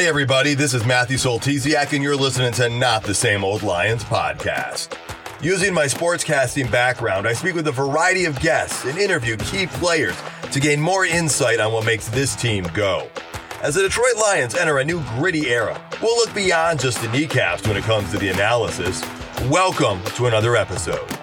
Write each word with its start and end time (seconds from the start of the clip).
Hey, 0.00 0.08
everybody, 0.08 0.54
this 0.54 0.72
is 0.72 0.86
Matthew 0.86 1.18
Soltesiak, 1.18 1.92
and 1.92 2.02
you're 2.02 2.16
listening 2.16 2.52
to 2.52 2.70
Not 2.70 3.02
the 3.02 3.12
Same 3.12 3.44
Old 3.44 3.62
Lions 3.62 4.02
podcast. 4.02 4.96
Using 5.42 5.74
my 5.74 5.84
sportscasting 5.84 6.70
background, 6.70 7.28
I 7.28 7.34
speak 7.34 7.54
with 7.54 7.68
a 7.68 7.72
variety 7.72 8.24
of 8.24 8.40
guests 8.40 8.86
and 8.86 8.96
interview 8.96 9.36
key 9.36 9.66
players 9.66 10.16
to 10.52 10.58
gain 10.58 10.80
more 10.80 11.04
insight 11.04 11.60
on 11.60 11.74
what 11.74 11.84
makes 11.84 12.08
this 12.08 12.34
team 12.34 12.64
go. 12.72 13.10
As 13.60 13.74
the 13.74 13.82
Detroit 13.82 14.16
Lions 14.16 14.54
enter 14.54 14.78
a 14.78 14.84
new 14.86 15.02
gritty 15.18 15.50
era, 15.50 15.78
we'll 16.00 16.16
look 16.16 16.34
beyond 16.34 16.80
just 16.80 17.02
the 17.02 17.08
kneecaps 17.08 17.68
when 17.68 17.76
it 17.76 17.84
comes 17.84 18.10
to 18.12 18.18
the 18.18 18.30
analysis. 18.30 19.02
Welcome 19.50 20.02
to 20.14 20.28
another 20.28 20.56
episode. 20.56 21.19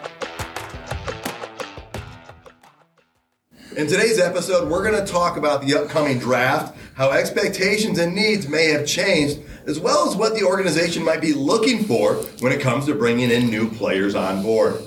In 3.78 3.86
today's 3.86 4.18
episode, 4.18 4.72
we're 4.72 4.82
going 4.82 5.06
to 5.06 5.06
talk 5.06 5.38
about 5.38 5.62
the 5.62 5.78
upcoming 5.78 6.18
draft, 6.18 6.76
how 6.96 7.12
expectations 7.12 8.00
and 8.00 8.16
needs 8.16 8.48
may 8.48 8.70
have 8.70 8.88
changed, 8.88 9.40
as 9.68 9.80
well 9.80 10.10
as 10.10 10.16
what 10.16 10.34
the 10.34 10.44
organization 10.44 11.06
might 11.06 11.22
be 11.22 11.32
looking 11.32 11.84
for 11.84 12.16
when 12.40 12.52
it 12.52 12.60
comes 12.60 12.88
to 12.88 12.96
bringing 12.96 13.30
in 13.30 13.52
new 13.52 13.70
players 13.70 14.16
on 14.16 14.42
board. 14.42 14.82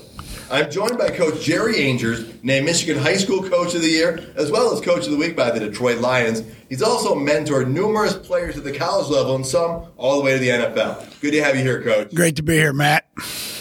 I'm 0.50 0.68
joined 0.72 0.98
by 0.98 1.10
Coach 1.10 1.40
Jerry 1.40 1.88
Angers, 1.88 2.42
named 2.42 2.66
Michigan 2.66 3.00
High 3.00 3.18
School 3.18 3.48
Coach 3.48 3.76
of 3.76 3.82
the 3.82 3.88
Year, 3.88 4.26
as 4.34 4.50
well 4.50 4.72
as 4.72 4.80
Coach 4.80 5.04
of 5.04 5.12
the 5.12 5.18
Week 5.18 5.36
by 5.36 5.52
the 5.52 5.60
Detroit 5.60 5.98
Lions. 5.98 6.42
He's 6.68 6.82
also 6.82 7.14
mentored 7.14 7.70
numerous 7.70 8.16
players 8.16 8.58
at 8.58 8.64
the 8.64 8.76
college 8.76 9.08
level 9.08 9.36
and 9.36 9.46
some 9.46 9.84
all 9.98 10.18
the 10.18 10.24
way 10.24 10.32
to 10.32 10.40
the 10.40 10.48
NFL. 10.48 11.20
Good 11.20 11.30
to 11.30 11.44
have 11.44 11.54
you 11.54 11.62
here, 11.62 11.80
Coach. 11.80 12.12
Great 12.12 12.34
to 12.34 12.42
be 12.42 12.54
here, 12.54 12.72
Matt. 12.72 13.06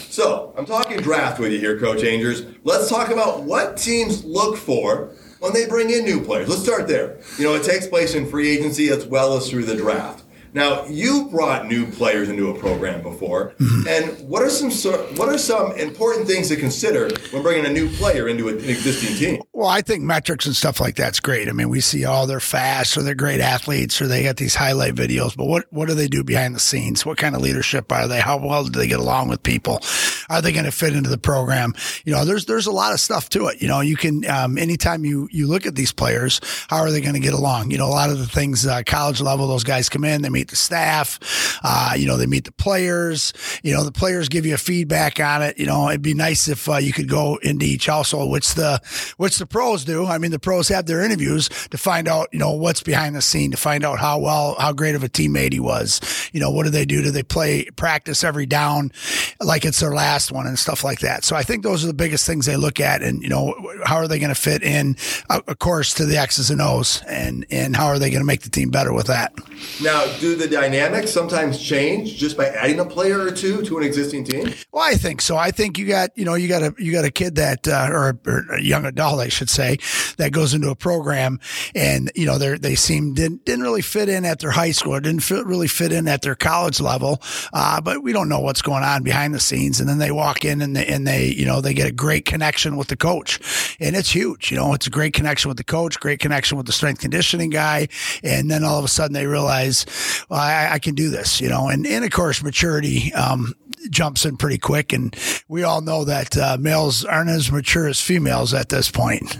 So, 0.10 0.56
I'm 0.58 0.66
talking 0.66 1.00
draft 1.02 1.40
with 1.40 1.52
you 1.52 1.60
here, 1.60 1.80
Coach 1.80 2.04
Angers. 2.04 2.44
Let's 2.64 2.90
talk 2.90 3.10
about 3.10 3.44
what 3.44 3.78
teams 3.78 4.26
look 4.26 4.58
for 4.58 5.12
when 5.40 5.54
they 5.54 5.68
bring 5.68 5.92
in 5.92 6.04
new 6.04 6.20
players. 6.20 6.50
Let's 6.50 6.64
start 6.64 6.88
there. 6.88 7.20
You 7.38 7.44
know, 7.44 7.54
it 7.54 7.64
takes 7.64 7.86
place 7.86 8.16
in 8.16 8.28
free 8.28 8.50
agency 8.50 8.90
as 8.90 9.06
well 9.06 9.38
as 9.38 9.48
through 9.48 9.66
the 9.66 9.76
draft. 9.76 10.24
Now, 10.54 10.86
you 10.86 11.30
brought 11.30 11.68
new 11.68 11.86
players 11.86 12.30
into 12.30 12.50
a 12.50 12.58
program 12.58 13.04
before, 13.04 13.54
mm-hmm. 13.60 13.88
and 13.88 14.28
what 14.28 14.42
are 14.42 14.50
some 14.50 14.72
what 15.16 15.30
are 15.30 15.38
some 15.38 15.74
important 15.74 16.28
things 16.28 16.48
to 16.50 16.56
consider 16.56 17.10
when 17.32 17.44
bringing 17.44 17.66
a 17.66 17.74
new 17.74 17.90
player 17.90 18.28
into 18.28 18.50
an 18.50 18.58
existing 18.58 19.16
team? 19.16 19.42
Well, 19.54 19.68
I 19.68 19.82
think 19.82 20.04
metrics 20.04 20.46
and 20.46 20.56
stuff 20.56 20.80
like 20.80 20.96
that's 20.96 21.20
great. 21.20 21.50
I 21.50 21.52
mean, 21.52 21.70
we 21.70 21.82
see, 21.82 22.06
oh, 22.06 22.26
they're 22.26 22.40
fast, 22.40 22.98
or 22.98 23.04
they're 23.04 23.16
great 23.16 23.42
athletes, 23.42 24.02
or 24.02 24.08
they 24.08 24.24
got 24.24 24.38
these 24.38 24.56
highlight 24.56 24.96
videos. 24.96 25.36
But 25.36 25.46
what 25.46 25.66
what 25.72 25.88
do 25.88 25.94
they 25.94 26.08
do 26.08 26.24
behind 26.24 26.56
the 26.56 26.60
scenes? 26.60 27.06
What 27.06 27.18
kind 27.18 27.36
of 27.36 27.42
leadership 27.42 27.92
are 27.92 28.08
they? 28.08 28.20
How 28.20 28.38
well 28.38 28.66
do 28.66 28.80
they 28.80 28.88
get 28.88 29.00
along 29.00 29.30
with 29.30 29.44
people? 29.44 29.82
Are 30.30 30.42
they 30.42 30.52
going 30.52 30.66
to 30.66 30.72
fit 30.72 30.96
into 30.96 31.10
the 31.10 31.18
program? 31.18 31.74
You 32.06 32.14
know, 32.14 32.26
there's 32.26 32.46
there's 32.46 32.68
a 32.68 32.72
lot 32.72 32.94
of 32.94 33.00
stuff 33.00 33.30
to 33.30 33.48
it. 33.48 33.62
You 33.62 33.68
know, 33.68 33.82
you 33.82 33.96
can 33.96 34.28
um, 34.30 34.58
anytime 34.58 35.06
you 35.06 35.28
you 35.32 35.48
look 35.48 35.66
at 35.66 35.76
these 35.76 35.92
players, 35.92 36.42
how 36.70 36.78
are 36.78 36.92
they 36.92 37.02
going 37.02 37.14
to 37.14 37.20
get 37.20 37.34
along? 37.34 37.72
You 37.72 37.78
know, 37.78 37.88
a 37.88 37.90
lot 37.90 38.10
of 38.10 38.18
the 38.18 38.28
things 38.28 38.66
uh, 38.66 38.82
college 38.86 39.22
level, 39.22 39.48
those 39.48 39.64
guys 39.64 39.90
come 39.90 40.04
in, 40.04 40.22
they 40.22 40.30
meet 40.40 40.50
the 40.50 40.56
staff, 40.56 41.20
uh, 41.64 41.94
you 41.98 42.08
know, 42.08 42.18
they 42.18 42.26
meet 42.26 42.46
the 42.46 42.52
players. 42.54 43.34
You 43.64 43.74
know, 43.74 43.84
the 43.84 43.92
players 43.92 44.30
give 44.30 44.46
you 44.46 44.54
a 44.54 44.58
feedback 44.58 45.20
on 45.20 45.42
it. 45.42 45.58
You 45.58 45.66
know, 45.66 45.90
it'd 45.90 46.02
be 46.02 46.14
nice 46.14 46.48
if 46.48 46.70
uh, 46.70 46.78
you 46.78 46.94
could 46.94 47.10
go 47.10 47.38
into 47.42 47.66
each 47.66 47.88
household. 47.88 48.30
What's 48.30 48.54
the 48.54 48.82
which 49.18 49.38
the 49.38 49.46
pros 49.46 49.84
do. 49.84 50.06
I 50.06 50.18
mean, 50.18 50.32
the 50.32 50.40
pros 50.40 50.68
have 50.70 50.86
their 50.86 51.04
interviews 51.04 51.50
to 51.72 51.78
find 51.78 52.08
out, 52.08 52.30
you 52.32 52.40
know, 52.40 52.52
what's 52.52 52.84
behind 52.84 53.16
the 53.16 53.22
scene, 53.22 53.52
to 53.52 53.58
find 53.58 53.84
out 53.84 54.00
how 54.00 54.20
well, 54.20 54.56
how 54.60 54.72
great 54.74 54.96
of 54.96 55.04
a 55.04 55.10
teammate 55.10 55.54
he 55.54 55.60
was. 55.60 56.30
You 56.34 56.40
know, 56.40 56.52
what 56.52 56.64
do 56.64 56.70
they 56.70 56.86
do? 56.86 57.02
Do 57.02 57.12
they 57.12 57.24
play 57.24 57.66
practice 57.76 58.24
every 58.24 58.46
down 58.46 58.92
like 59.40 59.66
it's 59.66 59.80
their 59.80 59.94
last 59.94 60.32
one 60.32 60.48
and 60.48 60.58
stuff 60.58 60.84
like 60.84 61.00
that? 61.00 61.24
So 61.24 61.36
I 61.36 61.44
think 61.44 61.64
those 61.64 61.84
are 61.84 61.88
the 61.88 61.94
biggest 61.94 62.26
things 62.26 62.46
they 62.46 62.56
look 62.56 62.80
at. 62.80 63.02
And, 63.02 63.22
you 63.22 63.30
know, 63.30 63.54
how 63.84 63.98
are 63.98 64.08
they 64.08 64.20
going 64.20 64.34
to 64.34 64.40
fit 64.40 64.64
in, 64.64 64.96
of 65.30 65.60
course, 65.60 65.94
to 65.96 66.06
the 66.06 66.18
X's 66.18 66.50
and 66.50 66.62
O's 66.62 67.04
and, 67.08 67.46
and 67.50 67.76
how 67.76 67.88
are 67.88 68.00
they 68.00 68.10
going 68.10 68.22
to 68.22 68.26
make 68.26 68.42
the 68.42 68.50
team 68.50 68.70
better 68.70 68.94
with 68.94 69.08
that? 69.08 69.34
Now, 69.82 70.06
do 70.20 70.29
the 70.36 70.48
dynamics 70.48 71.12
sometimes 71.12 71.60
change 71.60 72.16
just 72.16 72.38
by 72.38 72.48
adding 72.48 72.80
a 72.80 72.86
player 72.86 73.20
or 73.20 73.32
two 73.32 73.62
to 73.64 73.78
an 73.78 73.84
existing 73.84 74.24
team? 74.24 74.54
Well, 74.72 74.84
I 74.84 74.96
think 74.96 75.22
so. 75.22 75.38
I 75.38 75.52
think 75.52 75.78
you 75.78 75.88
got, 75.88 76.12
you 76.16 76.26
know, 76.26 76.36
you 76.36 76.48
got 76.48 76.62
a, 76.62 76.74
you 76.78 76.92
got 76.92 77.06
a 77.06 77.12
kid 77.12 77.36
that, 77.36 77.68
uh, 77.68 77.90
or, 77.92 78.20
or 78.26 78.46
a 78.56 78.62
young 78.62 78.86
adult, 78.86 79.20
I 79.20 79.30
should 79.30 79.50
say, 79.50 79.78
that 80.18 80.32
goes 80.32 80.54
into 80.54 80.70
a 80.70 80.76
program 80.76 81.40
and, 81.76 82.12
you 82.16 82.26
know, 82.26 82.38
they 82.38 82.58
they 82.58 82.76
seem 82.76 83.14
didn't, 83.14 83.46
didn't 83.46 83.64
really 83.64 83.82
fit 83.82 84.10
in 84.10 84.26
at 84.26 84.40
their 84.40 84.52
high 84.52 84.72
school 84.72 85.00
didn't 85.00 85.22
fit, 85.22 85.46
really 85.46 85.68
fit 85.68 85.92
in 85.92 86.08
at 86.08 86.22
their 86.22 86.36
college 86.36 86.80
level. 86.80 87.22
Uh, 87.54 87.80
but 87.82 88.04
we 88.04 88.12
don't 88.12 88.30
know 88.30 88.40
what's 88.40 88.62
going 88.62 88.84
on 88.84 89.04
behind 89.04 89.34
the 89.34 89.40
scenes. 89.40 89.80
And 89.80 89.88
then 89.88 89.98
they 89.98 90.12
walk 90.12 90.46
in 90.46 90.62
and 90.62 90.76
they, 90.76 90.86
and 90.86 91.08
they, 91.08 91.28
you 91.28 91.46
know, 91.46 91.62
they 91.62 91.74
get 91.74 91.88
a 91.88 91.92
great 91.92 92.26
connection 92.26 92.78
with 92.78 92.88
the 92.88 92.98
coach 92.98 93.76
and 93.80 93.96
it's 93.96 94.12
huge. 94.12 94.52
You 94.52 94.58
know, 94.58 94.74
it's 94.74 94.88
a 94.88 94.90
great 94.90 95.14
connection 95.14 95.50
with 95.50 95.58
the 95.58 95.64
coach, 95.64 96.00
great 96.00 96.20
connection 96.20 96.58
with 96.58 96.66
the 96.66 96.74
strength 96.74 97.02
conditioning 97.02 97.50
guy. 97.50 97.88
And 98.24 98.50
then 98.50 98.64
all 98.64 98.80
of 98.80 98.86
a 98.86 98.90
sudden 98.90 99.14
they 99.14 99.26
realize, 99.26 99.86
well, 100.28 100.40
I, 100.40 100.74
I 100.74 100.80
can 100.80 100.96
do 100.96 101.10
this, 101.10 101.40
you 101.40 101.50
know, 101.50 101.68
and, 101.68 101.86
and 101.86 102.04
of 102.04 102.12
course, 102.12 102.44
maturity, 102.44 103.14
um, 103.14 103.54
jumps 103.90 104.26
in 104.26 104.38
pretty 104.38 104.58
quick. 104.58 104.92
And 104.94 105.16
we 105.48 105.64
all 105.64 105.82
know 105.82 106.04
that 106.06 106.38
uh, 106.38 106.58
males 106.60 107.06
aren't 107.06 107.30
as 107.30 107.52
mature 107.52 107.88
as 107.88 108.02
females 108.02 108.54
at 108.54 108.70
this 108.70 108.92
point. 108.92 109.38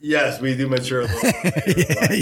Yes, 0.00 0.40
we 0.40 0.56
do 0.56 0.66
mature. 0.68 1.02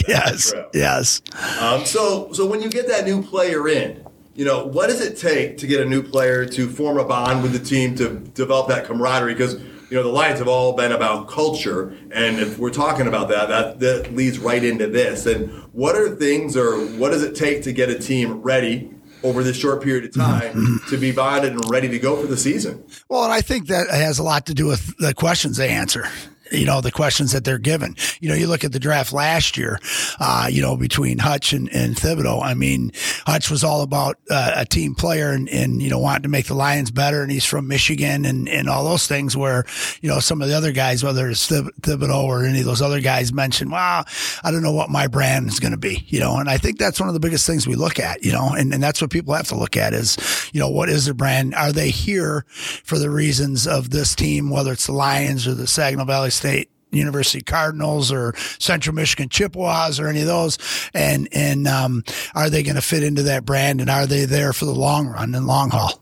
yes, 0.09 0.53
yes. 0.75 1.23
Um, 1.61 1.85
so, 1.85 2.33
so 2.33 2.45
when 2.47 2.61
you 2.61 2.69
get 2.71 2.89
that 2.89 3.05
new 3.05 3.23
player 3.23 3.69
in, 3.69 4.05
you 4.35 4.45
know, 4.45 4.65
what 4.65 4.89
does 4.89 5.01
it 5.01 5.17
take 5.17 5.59
to 5.59 5.67
get 5.67 5.81
a 5.81 5.85
new 5.85 6.03
player 6.03 6.45
to 6.47 6.69
form 6.69 6.99
a 6.99 7.05
bond 7.05 7.43
with 7.43 7.53
the 7.53 7.59
team 7.59 7.95
to 7.97 8.19
develop 8.35 8.69
that 8.69 8.85
camaraderie? 8.85 9.35
Because 9.35 9.61
you 9.91 9.97
know 9.97 10.03
the 10.03 10.09
Lions 10.11 10.39
have 10.39 10.49
all 10.49 10.75
been 10.75 10.93
about 10.93 11.29
culture, 11.29 11.97
and 12.11 12.39
if 12.39 12.59
we're 12.59 12.71
talking 12.71 13.07
about 13.07 13.29
that, 13.29 13.49
that 13.49 13.81
that 13.81 14.15
leads 14.15 14.39
right 14.39 14.63
into 14.63 14.87
this. 14.87 15.27
And 15.27 15.51
what 15.73 15.97
are 15.97 16.15
things, 16.17 16.57
or 16.57 16.79
what 16.99 17.11
does 17.11 17.23
it 17.23 17.35
take 17.35 17.63
to 17.63 17.73
get 17.73 17.89
a 17.89 17.99
team 17.99 18.43
ready 18.43 18.91
over 19.23 19.43
this 19.43 19.57
short 19.57 19.83
period 19.83 20.05
of 20.05 20.15
time 20.15 20.55
mm-hmm. 20.55 20.91
to 20.91 20.97
be 20.97 21.11
bonded 21.11 21.53
and 21.53 21.71
ready 21.71 21.89
to 21.89 21.99
go 21.99 22.21
for 22.21 22.27
the 22.27 22.37
season? 22.37 22.85
Well, 23.09 23.25
and 23.25 23.33
I 23.33 23.41
think 23.41 23.67
that 23.69 23.89
has 23.89 24.19
a 24.19 24.23
lot 24.23 24.47
to 24.47 24.55
do 24.55 24.67
with 24.67 24.97
the 24.99 25.15
questions 25.15 25.57
they 25.57 25.71
answer 25.71 26.09
you 26.51 26.65
know, 26.65 26.81
the 26.81 26.91
questions 26.91 27.33
that 27.33 27.45
they're 27.45 27.59
given. 27.59 27.97
You 28.21 28.29
know, 28.29 28.35
you 28.35 28.47
look 28.47 28.65
at 28.65 28.73
the 28.73 28.79
draft 28.79 29.13
last 29.13 29.57
year, 29.57 29.79
uh, 30.21 30.49
you 30.51 30.63
know, 30.63 30.77
between 30.77 31.19
Hutch 31.19 31.53
and, 31.53 31.69
and 31.73 31.95
Thibodeaux. 31.95 32.43
I 32.43 32.55
mean, 32.55 32.93
Hutch 33.27 33.51
was 33.51 33.65
all 33.65 33.83
about 33.83 34.19
uh, 34.31 34.53
a 34.57 34.65
team 34.65 34.95
player 34.95 35.31
and, 35.31 35.49
and, 35.49 35.83
you 35.83 35.91
know, 35.91 35.99
wanting 35.99 36.23
to 36.23 36.29
make 36.29 36.47
the 36.47 36.55
Lions 36.55 36.91
better. 36.91 37.23
And 37.23 37.31
he's 37.31 37.45
from 37.45 37.69
Michigan 37.69 38.25
and, 38.25 38.49
and 38.49 38.69
all 38.69 38.85
those 38.85 39.07
things 39.07 39.37
where, 39.37 39.65
you 40.01 40.09
know, 40.09 40.21
some 40.21 40.43
of 40.43 40.49
the 40.49 40.55
other 40.55 40.73
guys, 40.73 41.05
whether 41.05 41.29
it's 41.29 41.49
Thibodeaux 41.49 42.25
or 42.25 42.45
any 42.45 42.61
of 42.61 42.67
those 42.67 42.83
other 42.83 43.01
guys 43.01 43.33
mentioned, 43.33 43.71
well, 43.71 44.05
I 44.43 44.51
don't 44.51 44.63
know 44.63 44.73
what 44.73 44.91
my 44.91 45.07
brand 45.07 45.49
is 45.49 45.61
going 45.61 45.73
to 45.73 45.79
be, 45.79 46.05
you 46.09 46.21
know, 46.21 46.37
and 46.37 46.49
I 46.49 46.59
think 46.59 46.79
that's 46.79 47.01
one 47.01 47.09
of 47.09 47.15
the 47.15 47.21
biggest 47.21 47.47
things 47.47 47.67
we 47.67 47.75
look 47.75 47.99
at, 47.99 48.25
you 48.25 48.33
know, 48.33 48.51
and, 48.57 48.73
and 48.73 48.83
that's 48.83 49.01
what 49.01 49.11
people 49.11 49.35
have 49.35 49.49
to 49.49 49.57
look 49.57 49.77
at 49.77 49.93
is, 49.93 50.17
you 50.53 50.61
know, 50.61 50.69
what 50.69 50.89
is 50.89 51.05
their 51.05 51.15
brand? 51.15 51.55
Are 51.55 51.73
they 51.73 51.91
here 51.91 52.45
for 52.49 52.99
the 52.99 53.11
reasons 53.11 53.67
of 53.67 53.91
this 53.91 54.15
team, 54.15 54.51
whether 54.51 54.73
it's 54.73 54.87
the 54.87 54.93
Lions 54.93 55.47
or 55.47 55.55
the 55.55 55.67
Saginaw 55.67 56.05
Valley 56.05 56.31
State 56.39 56.71
University 56.91 57.43
Cardinals 57.43 58.11
or 58.11 58.35
Central 58.59 58.95
Michigan 58.95 59.29
Chippewas 59.29 60.01
or 60.01 60.09
any 60.09 60.21
of 60.21 60.27
those, 60.27 60.59
and 60.95 61.29
and 61.33 61.69
um, 61.69 62.05
are 62.35 62.49
they 62.49 62.63
going 62.63 62.77
to 62.77 62.83
fit 62.83 63.03
into 63.03 63.25
that 63.25 63.45
brand 63.45 63.81
and 63.81 63.91
are 63.91 64.07
they 64.07 64.25
there 64.25 64.53
for 64.53 64.65
the 64.65 64.73
long 64.73 65.09
run 65.09 65.35
and 65.35 65.47
long 65.47 65.71
haul? 65.71 66.01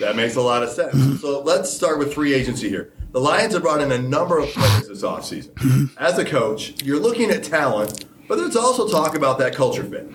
That 0.00 0.16
makes 0.16 0.36
a 0.36 0.40
lot 0.40 0.62
of 0.62 0.70
sense. 0.70 0.94
Mm-hmm. 0.94 1.16
So 1.16 1.42
let's 1.42 1.70
start 1.70 1.98
with 1.98 2.14
free 2.14 2.34
agency 2.34 2.68
here. 2.68 2.92
The 3.12 3.20
Lions 3.20 3.52
have 3.52 3.62
brought 3.62 3.82
in 3.82 3.92
a 3.92 3.98
number 3.98 4.38
of 4.38 4.48
players 4.48 4.88
this 4.88 5.02
offseason. 5.02 5.52
Mm-hmm. 5.54 5.98
As 5.98 6.16
a 6.18 6.24
coach, 6.24 6.82
you're 6.82 6.98
looking 6.98 7.30
at 7.30 7.44
talent, 7.44 8.06
but 8.26 8.36
there's 8.36 8.56
also 8.56 8.88
talk 8.88 9.14
about 9.14 9.38
that 9.38 9.54
culture 9.54 9.84
fit. 9.84 10.10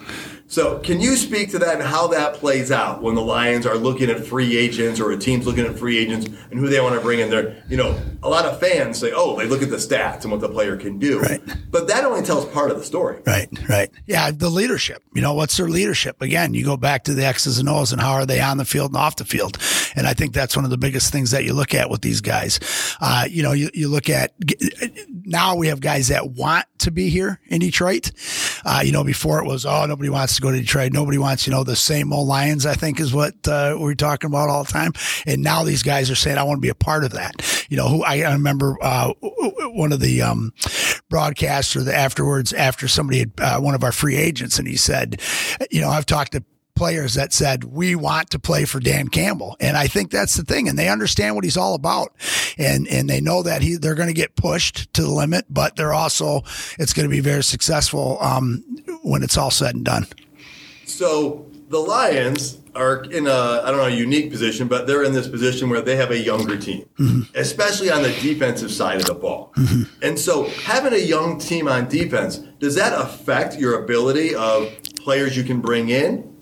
So, 0.49 0.79
can 0.79 1.01
you 1.01 1.17
speak 1.17 1.51
to 1.51 1.59
that 1.59 1.75
and 1.75 1.83
how 1.83 2.07
that 2.07 2.35
plays 2.35 2.71
out 2.71 3.01
when 3.01 3.15
the 3.15 3.21
Lions 3.21 3.65
are 3.65 3.75
looking 3.75 4.09
at 4.09 4.25
free 4.25 4.57
agents 4.57 4.97
or 4.97 5.11
a 5.11 5.17
team's 5.17 5.45
looking 5.45 5.65
at 5.65 5.77
free 5.77 5.97
agents 5.97 6.25
and 6.25 6.57
who 6.57 6.69
they 6.69 6.79
want 6.79 6.95
to 6.95 7.01
bring 7.01 7.19
in 7.19 7.29
there? 7.29 7.61
You 7.67 7.75
know, 7.75 7.99
a 8.23 8.29
lot 8.29 8.45
of 8.45 8.57
fans 8.57 8.97
say, 8.97 9.11
"Oh, 9.13 9.37
they 9.37 9.45
look 9.45 9.61
at 9.61 9.69
the 9.69 9.75
stats 9.75 10.21
and 10.23 10.31
what 10.31 10.39
the 10.39 10.47
player 10.47 10.77
can 10.77 10.99
do," 10.99 11.19
right. 11.19 11.41
but 11.69 11.89
that 11.89 12.05
only 12.05 12.21
tells 12.21 12.45
part 12.45 12.71
of 12.71 12.77
the 12.77 12.85
story. 12.85 13.21
Right, 13.25 13.49
right. 13.67 13.91
Yeah, 14.05 14.31
the 14.31 14.49
leadership. 14.49 15.03
You 15.13 15.21
know, 15.21 15.33
what's 15.33 15.57
their 15.57 15.67
leadership? 15.67 16.21
Again, 16.21 16.53
you 16.53 16.63
go 16.63 16.77
back 16.77 17.03
to 17.05 17.13
the 17.13 17.25
X's 17.25 17.59
and 17.59 17.67
O's 17.67 17.91
and 17.91 17.99
how 17.99 18.13
are 18.13 18.25
they 18.25 18.39
on 18.39 18.55
the 18.55 18.65
field 18.65 18.91
and 18.91 18.97
off 18.97 19.17
the 19.17 19.25
field, 19.25 19.57
and 19.97 20.07
I 20.07 20.13
think 20.13 20.33
that's 20.33 20.55
one 20.55 20.63
of 20.63 20.71
the 20.71 20.77
biggest 20.77 21.11
things 21.11 21.31
that 21.31 21.43
you 21.43 21.53
look 21.53 21.73
at 21.73 21.89
with 21.89 22.01
these 22.01 22.21
guys. 22.21 22.61
Uh, 23.01 23.25
you 23.29 23.43
know, 23.43 23.51
you, 23.51 23.69
you 23.73 23.89
look 23.89 24.09
at 24.09 24.33
now 25.25 25.57
we 25.57 25.67
have 25.67 25.81
guys 25.81 26.07
that 26.07 26.29
want 26.31 26.65
to 26.79 26.91
be 26.91 27.09
here 27.09 27.41
in 27.47 27.59
Detroit. 27.59 28.11
Uh, 28.63 28.81
you 28.83 28.93
know, 28.93 29.03
before 29.03 29.43
it 29.43 29.45
was, 29.45 29.65
oh, 29.65 29.85
nobody 29.85 30.09
wants 30.09 30.36
to 30.37 30.41
go 30.41 30.51
to 30.51 30.59
Detroit. 30.59 30.93
Nobody 30.93 31.17
wants, 31.17 31.45
you 31.45 31.51
know, 31.51 31.63
the 31.63 31.75
same 31.75 32.13
old 32.13 32.27
Lions, 32.27 32.65
I 32.65 32.73
think 32.73 32.99
is 32.99 33.13
what 33.13 33.35
uh, 33.47 33.75
we're 33.79 33.93
talking 33.93 34.29
about 34.29 34.49
all 34.49 34.63
the 34.63 34.71
time. 34.71 34.93
And 35.25 35.43
now 35.43 35.63
these 35.63 35.83
guys 35.83 36.09
are 36.09 36.15
saying, 36.15 36.37
I 36.37 36.43
want 36.43 36.57
to 36.57 36.61
be 36.61 36.69
a 36.69 36.75
part 36.75 37.03
of 37.03 37.11
that. 37.11 37.65
You 37.69 37.77
know, 37.77 37.89
who 37.89 38.03
I, 38.03 38.21
I 38.21 38.33
remember 38.33 38.77
uh, 38.81 39.13
one 39.21 39.91
of 39.91 39.99
the 39.99 40.21
um, 40.21 40.53
broadcasters 41.11 41.85
the 41.85 41.95
afterwards, 41.95 42.53
after 42.53 42.87
somebody 42.87 43.19
had, 43.19 43.31
uh, 43.39 43.59
one 43.59 43.75
of 43.75 43.83
our 43.83 43.91
free 43.91 44.15
agents, 44.15 44.57
and 44.57 44.67
he 44.67 44.77
said, 44.77 45.21
you 45.69 45.81
know, 45.81 45.89
I've 45.89 46.05
talked 46.05 46.31
to 46.31 46.43
players 46.75 47.15
that 47.15 47.33
said, 47.33 47.63
we 47.63 47.95
want 47.95 48.29
to 48.29 48.37
play 48.37 48.63
for 48.63 48.79
Dan 48.79 49.07
Campbell. 49.07 49.57
And 49.59 49.75
I 49.75 49.87
think 49.87 50.11
that's 50.11 50.35
the 50.35 50.43
thing. 50.43 50.69
And 50.69 50.77
they 50.77 50.89
understand 50.89 51.33
what 51.33 51.43
he's 51.43 51.57
all 51.57 51.73
about. 51.73 52.13
And, 52.57 52.87
and 52.87 53.09
they 53.09 53.19
know 53.19 53.41
that 53.41 53.63
he, 53.63 53.77
they're 53.77 53.95
going 53.95 54.09
to 54.09 54.13
get 54.13 54.35
pushed 54.35 54.93
to 54.93 55.01
the 55.01 55.09
limit, 55.09 55.45
but 55.49 55.75
they're 55.75 55.93
also, 55.93 56.43
it's 56.77 56.93
going 56.93 57.09
to 57.09 57.09
be 57.09 57.19
very 57.19 57.43
successful, 57.43 58.19
um, 58.21 58.63
when 59.01 59.23
it's 59.23 59.37
all 59.37 59.49
said 59.49 59.73
and 59.73 59.85
done. 59.85 60.05
So 60.87 61.45
the 61.69 61.79
Lions 61.79 62.59
are 62.75 63.03
in 63.03 63.27
a 63.27 63.61
I 63.63 63.71
don't 63.71 63.77
know 63.77 63.85
a 63.85 63.89
unique 63.89 64.31
position, 64.31 64.67
but 64.67 64.87
they're 64.87 65.03
in 65.03 65.13
this 65.13 65.27
position 65.27 65.69
where 65.69 65.81
they 65.81 65.95
have 65.95 66.11
a 66.11 66.17
younger 66.17 66.57
team, 66.57 66.87
mm-hmm. 66.97 67.21
especially 67.35 67.91
on 67.91 68.03
the 68.03 68.09
defensive 68.21 68.71
side 68.71 69.01
of 69.01 69.05
the 69.05 69.13
ball. 69.13 69.51
Mm-hmm. 69.57 69.83
And 70.01 70.17
so 70.17 70.45
having 70.49 70.93
a 70.93 71.03
young 71.03 71.39
team 71.39 71.67
on 71.67 71.89
defense 71.89 72.37
does 72.59 72.75
that 72.75 72.99
affect 72.99 73.57
your 73.57 73.83
ability 73.83 74.35
of 74.35 74.71
players 74.95 75.35
you 75.35 75.43
can 75.43 75.61
bring 75.61 75.89
in? 75.89 76.36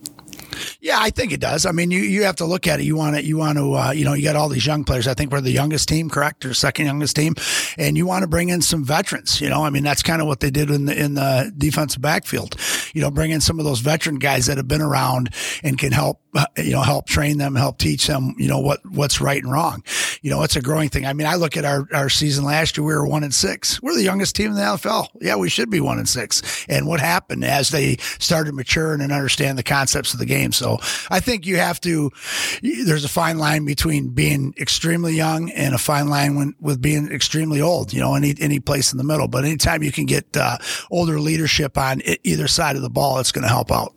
Yeah, 0.86 1.00
I 1.00 1.10
think 1.10 1.32
it 1.32 1.40
does. 1.40 1.66
I 1.66 1.72
mean, 1.72 1.90
you, 1.90 2.02
you 2.02 2.26
have 2.26 2.36
to 2.36 2.46
look 2.46 2.68
at 2.68 2.80
it. 2.80 2.84
You 2.84 2.96
want 2.96 3.16
to, 3.16 3.26
you 3.26 3.38
want 3.38 3.58
to, 3.58 3.74
uh, 3.74 3.92
you 3.92 4.06
know, 4.06 4.14
you 4.14 4.22
got 4.24 4.36
all 4.36 4.50
these 4.50 4.68
young 4.68 4.84
players. 4.84 5.08
I 5.08 5.16
think 5.16 5.32
we're 5.32 5.42
the 5.42 5.50
youngest 5.50 5.90
team, 5.90 6.12
correct, 6.12 6.46
or 6.46 6.54
second 6.54 6.86
youngest 6.86 7.16
team, 7.16 7.34
and 7.76 7.98
you 7.98 8.06
want 8.06 8.22
to 8.22 8.28
bring 8.28 8.50
in 8.50 8.62
some 8.62 8.86
veterans. 8.86 9.42
You 9.42 9.50
know, 9.50 9.64
I 9.64 9.72
mean, 9.72 9.82
that's 9.82 10.04
kind 10.04 10.22
of 10.22 10.28
what 10.28 10.42
they 10.42 10.52
did 10.52 10.70
in 10.70 10.86
the 10.86 10.96
in 10.96 11.16
the 11.16 11.52
defensive 11.58 12.04
backfield. 12.04 12.56
You 12.94 13.02
know, 13.02 13.10
bring 13.10 13.32
in 13.32 13.42
some 13.42 13.58
of 13.58 13.66
those 13.66 13.80
veteran 13.80 14.20
guys 14.20 14.46
that 14.46 14.58
have 14.58 14.68
been 14.68 14.84
around 14.84 15.34
and 15.64 15.76
can 15.76 15.92
help, 15.92 16.22
uh, 16.36 16.46
you 16.58 16.74
know, 16.74 16.84
help 16.84 17.08
train 17.08 17.40
them, 17.40 17.56
help 17.56 17.80
teach 17.80 18.06
them, 18.06 18.36
you 18.38 18.48
know, 18.48 18.60
what 18.60 18.86
what's 18.86 19.20
right 19.20 19.42
and 19.42 19.52
wrong. 19.52 19.84
You 20.22 20.30
know, 20.30 20.44
it's 20.44 20.56
a 20.56 20.62
growing 20.62 20.90
thing. 20.90 21.08
I 21.08 21.14
mean, 21.14 21.26
I 21.26 21.34
look 21.34 21.58
at 21.58 21.66
our 21.66 21.88
our 21.96 22.10
season 22.10 22.46
last 22.46 22.78
year. 22.78 22.86
We 22.86 22.94
were 22.94 23.08
one 23.08 23.24
and 23.24 23.34
six. 23.34 23.82
We're 23.82 23.96
the 23.96 24.04
youngest 24.04 24.36
team 24.36 24.52
in 24.52 24.54
the 24.54 24.62
NFL. 24.62 25.08
Yeah, 25.20 25.36
we 25.36 25.50
should 25.50 25.72
be 25.72 25.80
one 25.80 25.98
and 25.98 26.08
six. 26.08 26.64
And 26.70 26.86
what 26.86 27.00
happened 27.00 27.44
as 27.44 27.70
they 27.70 27.98
started 28.20 28.54
maturing 28.54 29.02
and 29.02 29.12
understand 29.12 29.58
the 29.58 29.64
concepts 29.64 30.14
of 30.14 30.20
the 30.20 30.28
game? 30.28 30.52
So 30.52 30.75
I 31.10 31.20
think 31.20 31.46
you 31.46 31.58
have 31.58 31.80
to, 31.82 32.12
there's 32.62 33.06
a 33.06 33.10
fine 33.10 33.38
line 33.38 33.66
between 33.66 34.10
being 34.10 34.54
extremely 34.60 35.16
young 35.16 35.52
and 35.52 35.74
a 35.76 35.78
fine 35.78 36.08
line 36.08 36.36
when, 36.36 36.56
with 36.60 36.82
being 36.82 37.12
extremely 37.12 37.62
old, 37.62 37.94
you 37.94 38.00
know, 38.00 38.16
any, 38.16 38.36
any 38.40 38.60
place 38.60 38.92
in 38.92 38.98
the 38.98 39.04
middle. 39.04 39.28
But 39.28 39.46
anytime 39.46 39.84
you 39.84 39.92
can 39.92 40.06
get 40.06 40.38
uh, 40.38 40.58
older 40.92 41.20
leadership 41.20 41.78
on 41.78 42.02
either 42.24 42.48
side 42.48 42.76
of 42.76 42.82
the 42.82 42.90
ball, 42.90 43.20
it's 43.20 43.32
going 43.32 43.44
to 43.44 43.50
help 43.50 43.72
out. 43.72 43.94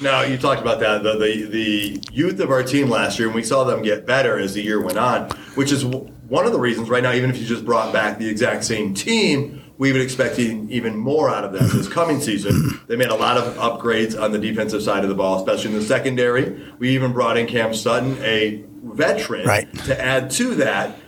Now 0.00 0.22
you 0.22 0.36
talked 0.36 0.60
about 0.60 0.80
that 0.80 1.02
the, 1.02 1.14
the, 1.14 1.44
the 1.44 2.04
youth 2.12 2.40
of 2.40 2.50
our 2.50 2.62
team 2.62 2.88
last 2.88 3.18
year, 3.18 3.28
and 3.28 3.34
we 3.34 3.42
saw 3.42 3.64
them 3.64 3.82
get 3.82 4.06
better 4.06 4.38
as 4.38 4.54
the 4.54 4.62
year 4.62 4.80
went 4.80 4.98
on, 4.98 5.30
which 5.54 5.72
is 5.72 5.84
one 5.84 6.46
of 6.46 6.52
the 6.52 6.60
reasons 6.60 6.88
right 6.88 7.02
now. 7.02 7.12
Even 7.12 7.30
if 7.30 7.38
you 7.38 7.46
just 7.46 7.64
brought 7.64 7.92
back 7.92 8.18
the 8.18 8.28
exact 8.28 8.64
same 8.64 8.94
team, 8.94 9.61
we 9.78 9.92
would 9.92 10.00
expect 10.00 10.38
even 10.38 10.96
more 10.96 11.30
out 11.30 11.44
of 11.44 11.52
them 11.52 11.68
this 11.68 11.88
coming 11.88 12.20
season. 12.20 12.80
They 12.86 12.96
made 12.96 13.08
a 13.08 13.14
lot 13.14 13.36
of 13.36 13.54
upgrades 13.56 14.20
on 14.20 14.32
the 14.32 14.38
defensive 14.38 14.82
side 14.82 15.02
of 15.02 15.08
the 15.08 15.14
ball, 15.14 15.38
especially 15.38 15.72
in 15.72 15.78
the 15.78 15.84
secondary. 15.84 16.62
We 16.78 16.90
even 16.90 17.12
brought 17.12 17.36
in 17.36 17.46
Cam 17.46 17.74
Sutton, 17.74 18.16
a 18.22 18.64
veteran, 18.82 19.46
right. 19.46 19.72
to 19.84 20.00
add 20.00 20.30
to 20.32 20.54
that. 20.56 20.98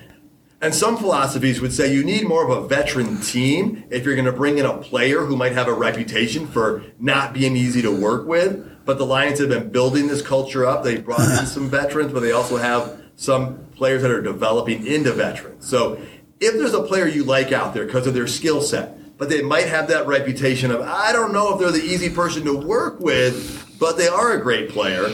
And 0.60 0.74
some 0.74 0.96
philosophies 0.96 1.60
would 1.60 1.74
say 1.74 1.92
you 1.92 2.02
need 2.02 2.26
more 2.26 2.42
of 2.42 2.64
a 2.64 2.66
veteran 2.66 3.20
team 3.20 3.84
if 3.90 4.04
you're 4.04 4.14
going 4.14 4.24
to 4.24 4.32
bring 4.32 4.56
in 4.56 4.64
a 4.64 4.78
player 4.78 5.26
who 5.26 5.36
might 5.36 5.52
have 5.52 5.68
a 5.68 5.74
reputation 5.74 6.46
for 6.46 6.82
not 6.98 7.34
being 7.34 7.54
easy 7.54 7.82
to 7.82 7.90
work 7.90 8.26
with. 8.26 8.70
But 8.86 8.96
the 8.96 9.04
Lions 9.04 9.40
have 9.40 9.50
been 9.50 9.70
building 9.70 10.06
this 10.06 10.22
culture 10.22 10.64
up. 10.64 10.82
They 10.82 10.96
brought 10.96 11.20
in 11.20 11.46
some 11.46 11.68
veterans, 11.68 12.12
but 12.12 12.20
they 12.20 12.32
also 12.32 12.56
have 12.56 13.02
some 13.16 13.66
players 13.76 14.02
that 14.02 14.10
are 14.10 14.22
developing 14.22 14.86
into 14.86 15.12
veterans. 15.12 15.68
So 15.68 16.00
if 16.44 16.54
there's 16.54 16.74
a 16.74 16.82
player 16.82 17.06
you 17.06 17.24
like 17.24 17.52
out 17.52 17.74
there 17.74 17.86
because 17.86 18.06
of 18.06 18.14
their 18.14 18.26
skill 18.26 18.60
set, 18.60 19.18
but 19.18 19.28
they 19.28 19.42
might 19.42 19.66
have 19.66 19.88
that 19.88 20.06
reputation 20.06 20.70
of, 20.70 20.82
I 20.82 21.12
don't 21.12 21.32
know 21.32 21.52
if 21.54 21.60
they're 21.60 21.70
the 21.70 21.78
easy 21.78 22.10
person 22.10 22.44
to 22.44 22.54
work 22.54 23.00
with, 23.00 23.76
but 23.78 23.96
they 23.96 24.08
are 24.08 24.32
a 24.32 24.40
great 24.40 24.70
player. 24.70 25.08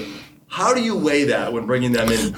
How 0.49 0.75
do 0.75 0.82
you 0.82 0.97
weigh 0.97 1.25
that 1.25 1.53
when 1.53 1.67
bringing 1.67 1.93
them 1.93 2.11
in? 2.11 2.37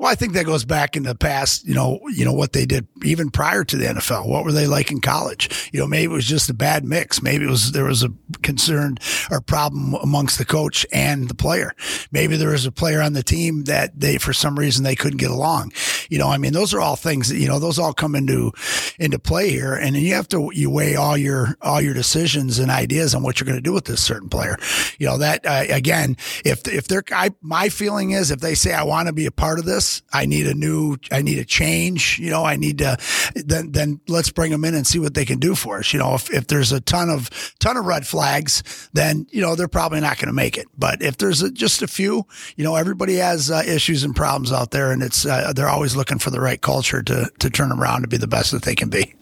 Well, 0.00 0.10
I 0.10 0.14
think 0.14 0.32
that 0.32 0.46
goes 0.46 0.64
back 0.64 0.96
in 0.96 1.02
the 1.02 1.14
past, 1.14 1.66
you 1.66 1.74
know, 1.74 2.00
you 2.08 2.24
know, 2.24 2.32
what 2.32 2.54
they 2.54 2.64
did 2.64 2.88
even 3.04 3.28
prior 3.28 3.64
to 3.64 3.76
the 3.76 3.84
NFL. 3.84 4.26
What 4.26 4.46
were 4.46 4.50
they 4.50 4.66
like 4.66 4.90
in 4.90 5.02
college? 5.02 5.68
You 5.74 5.80
know, 5.80 5.86
maybe 5.86 6.04
it 6.04 6.14
was 6.14 6.26
just 6.26 6.48
a 6.48 6.54
bad 6.54 6.86
mix. 6.86 7.22
Maybe 7.22 7.44
it 7.44 7.50
was, 7.50 7.72
there 7.72 7.84
was 7.84 8.02
a 8.02 8.08
concern 8.40 8.96
or 9.30 9.42
problem 9.42 9.92
amongst 9.92 10.38
the 10.38 10.46
coach 10.46 10.86
and 10.90 11.28
the 11.28 11.34
player. 11.34 11.74
Maybe 12.12 12.38
there 12.38 12.48
was 12.48 12.64
a 12.64 12.72
player 12.72 13.02
on 13.02 13.12
the 13.12 13.22
team 13.22 13.64
that 13.64 14.00
they, 14.00 14.16
for 14.16 14.32
some 14.32 14.58
reason, 14.58 14.84
they 14.84 14.96
couldn't 14.96 15.18
get 15.18 15.30
along. 15.30 15.72
You 16.08 16.16
know, 16.16 16.28
I 16.28 16.38
mean, 16.38 16.54
those 16.54 16.72
are 16.72 16.80
all 16.80 16.96
things 16.96 17.28
that, 17.28 17.36
you 17.36 17.46
know, 17.46 17.58
those 17.58 17.78
all 17.78 17.92
come 17.92 18.14
into, 18.14 18.52
into 18.98 19.18
play 19.18 19.50
here. 19.50 19.74
And 19.74 19.94
you 19.96 20.14
have 20.14 20.28
to, 20.28 20.50
you 20.54 20.70
weigh 20.70 20.96
all 20.96 21.18
your, 21.18 21.58
all 21.60 21.82
your 21.82 21.92
decisions 21.92 22.58
and 22.58 22.70
ideas 22.70 23.14
on 23.14 23.22
what 23.22 23.38
you're 23.38 23.46
going 23.46 23.58
to 23.58 23.60
do 23.60 23.74
with 23.74 23.84
this 23.84 24.00
certain 24.00 24.30
player. 24.30 24.56
You 24.98 25.08
know, 25.08 25.18
that, 25.18 25.44
uh, 25.44 25.64
again, 25.68 26.16
if, 26.42 26.66
if 26.66 26.88
they're, 26.88 27.04
I, 27.12 27.32
my 27.42 27.68
feeling 27.68 28.12
is 28.12 28.30
if 28.30 28.40
they 28.40 28.54
say, 28.54 28.72
I 28.72 28.84
want 28.84 29.08
to 29.08 29.12
be 29.12 29.26
a 29.26 29.30
part 29.30 29.58
of 29.58 29.66
this, 29.66 29.89
I 30.12 30.26
need 30.26 30.46
a 30.46 30.54
new, 30.54 30.96
I 31.10 31.22
need 31.22 31.38
a 31.38 31.44
change. 31.44 32.18
You 32.18 32.30
know, 32.30 32.44
I 32.44 32.56
need 32.56 32.78
to, 32.78 32.96
then, 33.34 33.72
then 33.72 34.00
let's 34.08 34.30
bring 34.30 34.50
them 34.50 34.64
in 34.64 34.74
and 34.74 34.86
see 34.86 34.98
what 34.98 35.14
they 35.14 35.24
can 35.24 35.38
do 35.38 35.54
for 35.54 35.78
us. 35.78 35.92
You 35.92 35.98
know, 35.98 36.14
if, 36.14 36.32
if 36.32 36.46
there's 36.46 36.72
a 36.72 36.80
ton 36.80 37.10
of, 37.10 37.30
ton 37.58 37.76
of 37.76 37.84
red 37.84 38.06
flags, 38.06 38.88
then, 38.92 39.26
you 39.30 39.40
know, 39.40 39.54
they're 39.54 39.68
probably 39.68 40.00
not 40.00 40.18
going 40.18 40.28
to 40.28 40.32
make 40.32 40.56
it. 40.58 40.66
But 40.76 41.02
if 41.02 41.16
there's 41.16 41.42
a, 41.42 41.50
just 41.50 41.82
a 41.82 41.86
few, 41.86 42.26
you 42.56 42.64
know, 42.64 42.76
everybody 42.76 43.16
has 43.16 43.50
uh, 43.50 43.62
issues 43.66 44.04
and 44.04 44.14
problems 44.14 44.52
out 44.52 44.70
there 44.70 44.92
and 44.92 45.02
it's, 45.02 45.26
uh, 45.26 45.52
they're 45.54 45.68
always 45.68 45.96
looking 45.96 46.18
for 46.18 46.30
the 46.30 46.40
right 46.40 46.60
culture 46.60 47.02
to, 47.02 47.30
to 47.38 47.50
turn 47.50 47.68
them 47.68 47.80
around 47.80 48.02
to 48.02 48.08
be 48.08 48.16
the 48.16 48.28
best 48.28 48.52
that 48.52 48.62
they 48.62 48.74
can 48.74 48.88
be. 48.88 49.14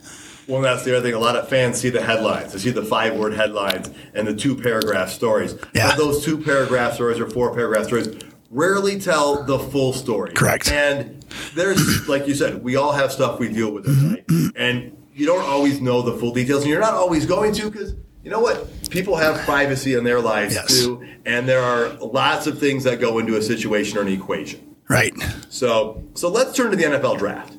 Well, 0.48 0.62
that's 0.62 0.82
the 0.82 0.96
other 0.96 1.06
thing. 1.06 1.14
A 1.14 1.18
lot 1.18 1.36
of 1.36 1.46
fans 1.46 1.78
see 1.78 1.90
the 1.90 2.00
headlines. 2.00 2.54
They 2.54 2.58
see 2.58 2.70
the 2.70 2.82
five 2.82 3.14
word 3.14 3.34
headlines 3.34 3.90
and 4.14 4.26
the 4.26 4.34
two 4.34 4.56
paragraph 4.56 5.10
stories. 5.10 5.54
Yeah. 5.74 5.88
But 5.88 5.98
those 5.98 6.24
two 6.24 6.38
paragraph 6.38 6.94
stories 6.94 7.20
or 7.20 7.28
four 7.28 7.54
paragraph 7.54 7.84
stories 7.84 8.08
rarely 8.50 8.98
tell 8.98 9.42
the 9.44 9.58
full 9.58 9.92
story. 9.92 10.32
Correct. 10.32 10.70
And 10.70 11.24
there's, 11.54 12.08
like 12.08 12.26
you 12.26 12.34
said, 12.34 12.62
we 12.62 12.76
all 12.76 12.92
have 12.92 13.12
stuff 13.12 13.38
we 13.38 13.48
deal 13.52 13.72
with 13.72 13.86
mm-hmm. 13.86 14.14
right? 14.46 14.52
And 14.56 14.96
you 15.14 15.26
don't 15.26 15.44
always 15.44 15.80
know 15.80 16.02
the 16.02 16.16
full 16.16 16.32
details, 16.32 16.62
and 16.62 16.70
you're 16.70 16.80
not 16.80 16.94
always 16.94 17.26
going 17.26 17.52
to 17.54 17.70
because 17.70 17.94
you 18.22 18.30
know 18.30 18.40
what? 18.40 18.90
People 18.90 19.16
have 19.16 19.36
privacy 19.44 19.94
in 19.94 20.04
their 20.04 20.20
lives 20.20 20.54
yes. 20.54 20.68
too, 20.68 21.06
and 21.24 21.48
there 21.48 21.60
are 21.60 21.88
lots 21.94 22.46
of 22.46 22.58
things 22.58 22.84
that 22.84 23.00
go 23.00 23.18
into 23.18 23.36
a 23.36 23.42
situation 23.42 23.98
or 23.98 24.02
an 24.02 24.08
equation. 24.08 24.76
Right. 24.88 25.14
So, 25.50 26.02
so 26.14 26.28
let's 26.28 26.54
turn 26.54 26.70
to 26.70 26.76
the 26.76 26.84
NFL 26.84 27.18
draft. 27.18 27.56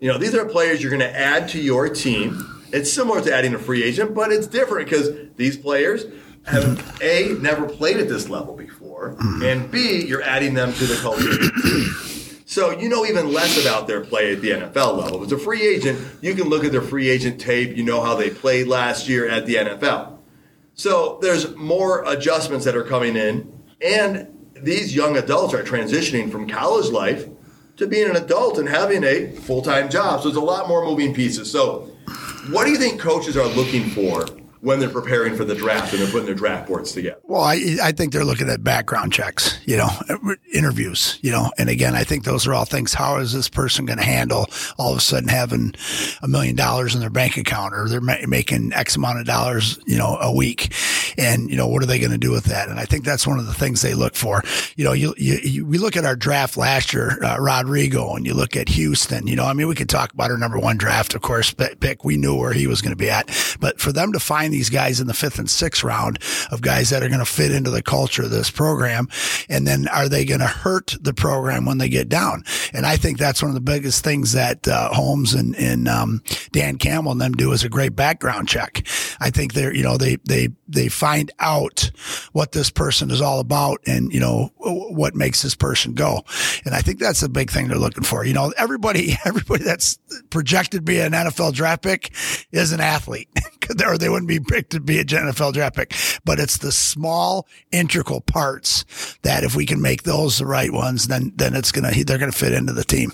You 0.00 0.08
know, 0.08 0.18
these 0.18 0.34
are 0.34 0.44
players 0.44 0.80
you're 0.80 0.90
going 0.90 1.00
to 1.00 1.18
add 1.18 1.48
to 1.50 1.60
your 1.60 1.88
team. 1.88 2.62
It's 2.72 2.92
similar 2.92 3.20
to 3.22 3.34
adding 3.34 3.54
a 3.54 3.58
free 3.58 3.82
agent, 3.82 4.14
but 4.14 4.30
it's 4.30 4.46
different 4.46 4.88
because 4.88 5.08
these 5.36 5.56
players 5.56 6.04
have 6.46 7.00
a 7.02 7.34
never 7.40 7.68
played 7.68 7.96
at 7.96 8.08
this 8.08 8.28
level 8.28 8.54
before, 8.54 8.77
mm-hmm. 8.98 9.42
and 9.42 9.70
b 9.70 10.04
you're 10.06 10.22
adding 10.22 10.54
them 10.54 10.72
to 10.74 10.86
the 10.86 10.96
culture. 10.96 12.42
so 12.46 12.70
you 12.78 12.88
know 12.88 13.06
even 13.06 13.32
less 13.32 13.60
about 13.60 13.86
their 13.86 14.00
play 14.00 14.32
at 14.32 14.40
the 14.40 14.50
NFL 14.50 14.98
level. 14.98 15.24
As 15.24 15.32
a 15.32 15.38
free 15.38 15.66
agent, 15.66 15.98
you 16.20 16.34
can 16.34 16.48
look 16.48 16.64
at 16.64 16.72
their 16.72 16.82
free 16.82 17.08
agent 17.08 17.40
tape. 17.40 17.76
You 17.76 17.84
know 17.84 18.00
how 18.00 18.14
they 18.14 18.30
played 18.30 18.66
last 18.66 19.08
year 19.08 19.28
at 19.28 19.46
the 19.46 19.56
NFL. 19.56 20.18
So 20.74 21.18
there's 21.20 21.54
more 21.56 22.04
adjustments 22.04 22.64
that 22.64 22.76
are 22.76 22.84
coming 22.84 23.16
in, 23.16 23.52
and 23.80 24.28
these 24.54 24.94
young 24.94 25.16
adults 25.16 25.54
are 25.54 25.62
transitioning 25.62 26.30
from 26.30 26.48
college 26.48 26.90
life 26.90 27.28
to 27.76 27.86
being 27.86 28.08
an 28.08 28.16
adult 28.16 28.58
and 28.58 28.68
having 28.68 29.04
a 29.04 29.32
full 29.32 29.62
time 29.62 29.88
job. 29.88 30.20
So 30.20 30.28
there's 30.28 30.36
a 30.36 30.40
lot 30.40 30.68
more 30.68 30.84
moving 30.84 31.14
pieces. 31.14 31.50
So, 31.50 31.90
what 32.50 32.64
do 32.64 32.70
you 32.70 32.78
think 32.78 33.00
coaches 33.00 33.36
are 33.36 33.46
looking 33.46 33.90
for 33.90 34.26
when 34.60 34.80
they're 34.80 34.88
preparing 34.88 35.36
for 35.36 35.44
the 35.44 35.54
draft 35.54 35.92
and 35.92 36.02
they're 36.02 36.10
putting 36.10 36.26
their 36.26 36.34
draft 36.34 36.68
boards 36.68 36.92
together? 36.92 37.20
Well, 37.24 37.42
I, 37.42 37.76
I 37.82 37.92
think 37.92 38.12
they're 38.12 38.24
looking 38.24 38.48
at 38.48 38.64
background 38.64 39.12
checks, 39.12 39.58
you 39.66 39.76
know, 39.76 39.88
interviews, 40.52 41.18
you 41.22 41.30
know, 41.30 41.50
and 41.58 41.68
again, 41.68 41.94
I 41.94 42.04
think 42.04 42.24
those 42.24 42.46
are 42.46 42.54
all 42.54 42.64
things. 42.64 42.94
How 42.94 43.18
is 43.18 43.32
this 43.32 43.48
person 43.48 43.86
going 43.86 43.98
to 43.98 44.04
handle 44.04 44.46
all 44.78 44.92
of 44.92 44.98
a 44.98 45.00
sudden 45.00 45.28
having 45.28 45.74
a 46.22 46.28
million 46.28 46.56
dollars 46.56 46.94
in 46.94 47.00
their 47.00 47.10
bank 47.10 47.36
account 47.36 47.74
or 47.74 47.88
they're 47.88 48.00
ma- 48.00 48.16
making 48.26 48.72
X 48.72 48.96
amount 48.96 49.20
of 49.20 49.26
dollars, 49.26 49.78
you 49.86 49.98
know, 49.98 50.16
a 50.20 50.32
week? 50.32 50.74
And, 51.16 51.50
you 51.50 51.56
know, 51.56 51.66
what 51.66 51.82
are 51.82 51.86
they 51.86 51.98
going 51.98 52.12
to 52.12 52.18
do 52.18 52.30
with 52.30 52.44
that? 52.44 52.68
And 52.68 52.78
I 52.78 52.84
think 52.84 53.04
that's 53.04 53.26
one 53.26 53.38
of 53.38 53.46
the 53.46 53.54
things 53.54 53.82
they 53.82 53.94
look 53.94 54.14
for. 54.14 54.42
You 54.76 54.84
know, 54.84 54.92
you, 54.92 55.14
you, 55.16 55.38
you 55.42 55.66
we 55.66 55.78
look 55.78 55.96
at 55.96 56.04
our 56.04 56.16
draft 56.16 56.56
last 56.56 56.92
year, 56.92 57.22
uh, 57.22 57.36
Rodrigo, 57.38 58.14
and 58.14 58.26
you 58.26 58.34
look 58.34 58.56
at 58.56 58.68
Houston, 58.68 59.26
you 59.26 59.36
know, 59.36 59.44
I 59.44 59.52
mean, 59.52 59.68
we 59.68 59.74
could 59.74 59.88
talk 59.88 60.12
about 60.12 60.30
our 60.30 60.38
number 60.38 60.58
one 60.58 60.76
draft, 60.76 61.14
of 61.14 61.22
course, 61.22 61.52
pick. 61.52 62.04
We 62.04 62.16
knew 62.16 62.36
where 62.36 62.52
he 62.52 62.66
was 62.66 62.80
going 62.80 62.92
to 62.92 62.96
be 62.96 63.10
at, 63.10 63.26
but 63.60 63.80
for 63.80 63.92
them 63.92 64.12
to 64.12 64.20
find 64.20 64.47
find 64.48 64.54
these 64.54 64.70
guys 64.70 64.98
in 65.00 65.06
the 65.06 65.14
fifth 65.14 65.38
and 65.38 65.50
sixth 65.50 65.84
round 65.84 66.18
of 66.50 66.62
guys 66.62 66.88
that 66.90 67.02
are 67.02 67.08
going 67.08 67.18
to 67.18 67.26
fit 67.26 67.50
into 67.50 67.70
the 67.70 67.82
culture 67.82 68.22
of 68.22 68.30
this 68.30 68.50
program. 68.50 69.06
And 69.48 69.66
then 69.66 69.88
are 69.88 70.08
they 70.08 70.24
going 70.24 70.40
to 70.40 70.46
hurt 70.46 70.96
the 71.00 71.12
program 71.12 71.66
when 71.66 71.78
they 71.78 71.90
get 71.90 72.08
down? 72.08 72.44
And 72.72 72.86
I 72.86 72.96
think 72.96 73.18
that's 73.18 73.42
one 73.42 73.50
of 73.50 73.54
the 73.54 73.60
biggest 73.60 74.02
things 74.02 74.32
that 74.32 74.66
uh, 74.66 74.88
Holmes 74.88 75.34
and, 75.34 75.54
and 75.56 75.86
um, 75.86 76.22
Dan 76.52 76.78
Campbell 76.78 77.12
and 77.12 77.20
them 77.20 77.34
do 77.34 77.52
is 77.52 77.62
a 77.62 77.68
great 77.68 77.94
background 77.94 78.48
check. 78.48 78.86
I 79.20 79.30
think 79.30 79.52
they're, 79.52 79.74
you 79.74 79.82
know, 79.82 79.98
they, 79.98 80.16
they, 80.24 80.48
they 80.66 80.88
find 80.88 81.30
out 81.40 81.90
what 82.32 82.52
this 82.52 82.70
person 82.70 83.10
is 83.10 83.20
all 83.20 83.40
about 83.40 83.80
and, 83.86 84.12
you 84.12 84.20
know, 84.20 84.50
what 84.56 85.14
makes 85.14 85.42
this 85.42 85.54
person 85.54 85.92
go. 85.92 86.24
And 86.64 86.74
I 86.74 86.80
think 86.80 87.00
that's 87.00 87.20
the 87.20 87.28
big 87.28 87.50
thing 87.50 87.68
they're 87.68 87.76
looking 87.76 88.04
for. 88.04 88.24
You 88.24 88.32
know, 88.32 88.52
everybody, 88.56 89.16
everybody 89.26 89.64
that's 89.64 89.98
projected 90.30 90.78
to 90.78 90.82
be 90.82 91.00
an 91.00 91.12
NFL 91.12 91.52
draft 91.52 91.82
pick 91.82 92.12
is 92.50 92.72
an 92.72 92.80
athlete 92.80 93.28
or 93.86 93.98
they 93.98 94.08
wouldn't 94.08 94.28
be 94.28 94.37
picked 94.40 94.70
to 94.70 94.80
be 94.80 94.98
a 94.98 95.04
NFL 95.04 95.52
draft 95.52 95.76
pick. 95.76 95.94
But 96.24 96.38
it's 96.38 96.58
the 96.58 96.72
small 96.72 97.46
integral 97.72 98.20
parts 98.20 98.84
that 99.22 99.44
if 99.44 99.54
we 99.54 99.66
can 99.66 99.80
make 99.80 100.02
those 100.02 100.38
the 100.38 100.46
right 100.46 100.72
ones, 100.72 101.08
then, 101.08 101.32
then 101.36 101.54
it's 101.54 101.72
to, 101.72 102.04
they're 102.04 102.18
going 102.18 102.30
to 102.30 102.36
fit 102.36 102.52
into 102.52 102.72
the 102.72 102.84
team. 102.84 103.12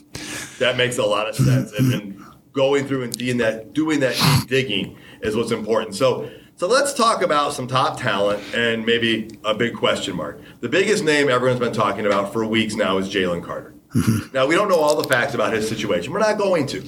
That 0.59 0.77
makes 0.77 0.99
a 0.99 1.05
lot 1.05 1.29
of 1.29 1.37
sense. 1.37 1.73
and 1.73 2.23
going 2.53 2.87
through 2.87 3.03
and 3.03 3.13
doing 3.13 3.39
that, 3.39 3.73
doing 3.73 4.01
that 4.01 4.15
deep 4.17 4.49
digging 4.49 4.97
is 5.23 5.37
what's 5.37 5.51
important. 5.51 5.95
So 5.95 6.31
So 6.57 6.69
let's 6.69 6.95
talk 6.95 7.23
about 7.23 7.53
some 7.53 7.67
top 7.67 7.99
talent 7.99 8.43
and 8.55 8.87
maybe 8.87 9.29
a 9.45 9.55
big 9.55 9.75
question 9.75 10.17
mark. 10.17 10.41
The 10.61 10.69
biggest 10.69 11.03
name 11.03 11.29
everyone's 11.29 11.61
been 11.61 11.73
talking 11.73 12.07
about 12.07 12.33
for 12.33 12.47
weeks 12.47 12.75
now 12.77 12.99
is 12.99 13.09
Jalen 13.13 13.43
Carter. 13.43 13.75
Mm-hmm. 13.95 14.35
now, 14.35 14.47
we 14.47 14.57
don't 14.57 14.69
know 14.69 14.81
all 14.81 15.01
the 15.01 15.09
facts 15.09 15.35
about 15.35 15.53
his 15.53 15.69
situation. 15.69 16.13
We're 16.13 16.19
not 16.19 16.37
going 16.37 16.67
to. 16.69 16.83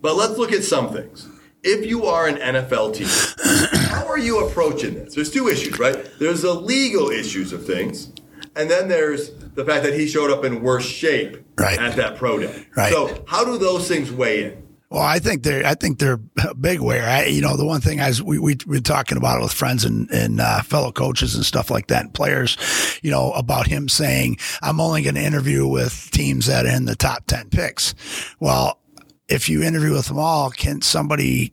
But 0.00 0.16
let's 0.16 0.36
look 0.38 0.52
at 0.52 0.64
some 0.64 0.92
things. 0.92 1.28
If 1.62 1.86
you 1.86 2.06
are 2.06 2.26
an 2.28 2.36
NFL 2.36 2.94
team, 2.94 3.08
how 3.90 4.06
are 4.06 4.18
you 4.18 4.46
approaching 4.46 4.94
this? 4.94 5.14
There's 5.14 5.30
two 5.30 5.48
issues, 5.48 5.78
right? 5.78 6.08
There's 6.18 6.42
the 6.42 6.54
legal 6.54 7.10
issues 7.10 7.52
of 7.52 7.66
things, 7.66 8.12
and 8.54 8.70
then 8.70 8.88
there's 8.88 9.30
the 9.54 9.64
fact 9.64 9.82
that 9.84 9.94
he 9.94 10.06
showed 10.06 10.30
up 10.30 10.44
in 10.44 10.62
worse 10.62 10.86
shape 10.86 11.44
Right. 11.58 11.76
at 11.78 11.96
that 11.96 12.16
pro 12.16 12.38
day. 12.38 12.66
Right. 12.76 12.92
So, 12.92 13.24
how 13.26 13.44
do 13.44 13.58
those 13.58 13.88
things 13.88 14.12
weigh 14.12 14.44
in? 14.44 14.62
Well, 14.90 15.02
I 15.02 15.18
think 15.18 15.42
they're 15.42 15.66
I 15.66 15.74
think 15.74 15.98
they're 15.98 16.20
a 16.46 16.54
big 16.60 16.80
way. 16.80 17.00
I, 17.00 17.24
you 17.24 17.42
know, 17.42 17.56
the 17.56 17.64
one 17.66 17.80
thing 17.80 18.00
I 18.00 18.06
was, 18.08 18.22
we 18.22 18.38
we 18.38 18.54
been 18.54 18.82
talking 18.84 19.18
about 19.18 19.38
it 19.40 19.42
with 19.42 19.52
friends 19.52 19.84
and 19.84 20.08
and 20.10 20.40
uh, 20.40 20.62
fellow 20.62 20.92
coaches 20.92 21.34
and 21.34 21.44
stuff 21.44 21.70
like 21.70 21.88
that, 21.88 22.04
and 22.04 22.14
players, 22.14 22.56
you 23.02 23.10
know, 23.10 23.32
about 23.32 23.66
him 23.66 23.88
saying 23.88 24.38
I'm 24.62 24.80
only 24.80 25.02
going 25.02 25.16
to 25.16 25.20
interview 25.22 25.66
with 25.66 26.08
teams 26.12 26.46
that 26.46 26.64
are 26.64 26.70
in 26.74 26.84
the 26.86 26.96
top 26.96 27.26
ten 27.26 27.50
picks. 27.50 27.94
Well, 28.40 28.77
if 29.28 29.48
you 29.48 29.62
interview 29.62 29.92
with 29.92 30.06
them 30.06 30.18
all, 30.18 30.50
can 30.50 30.82
somebody 30.82 31.52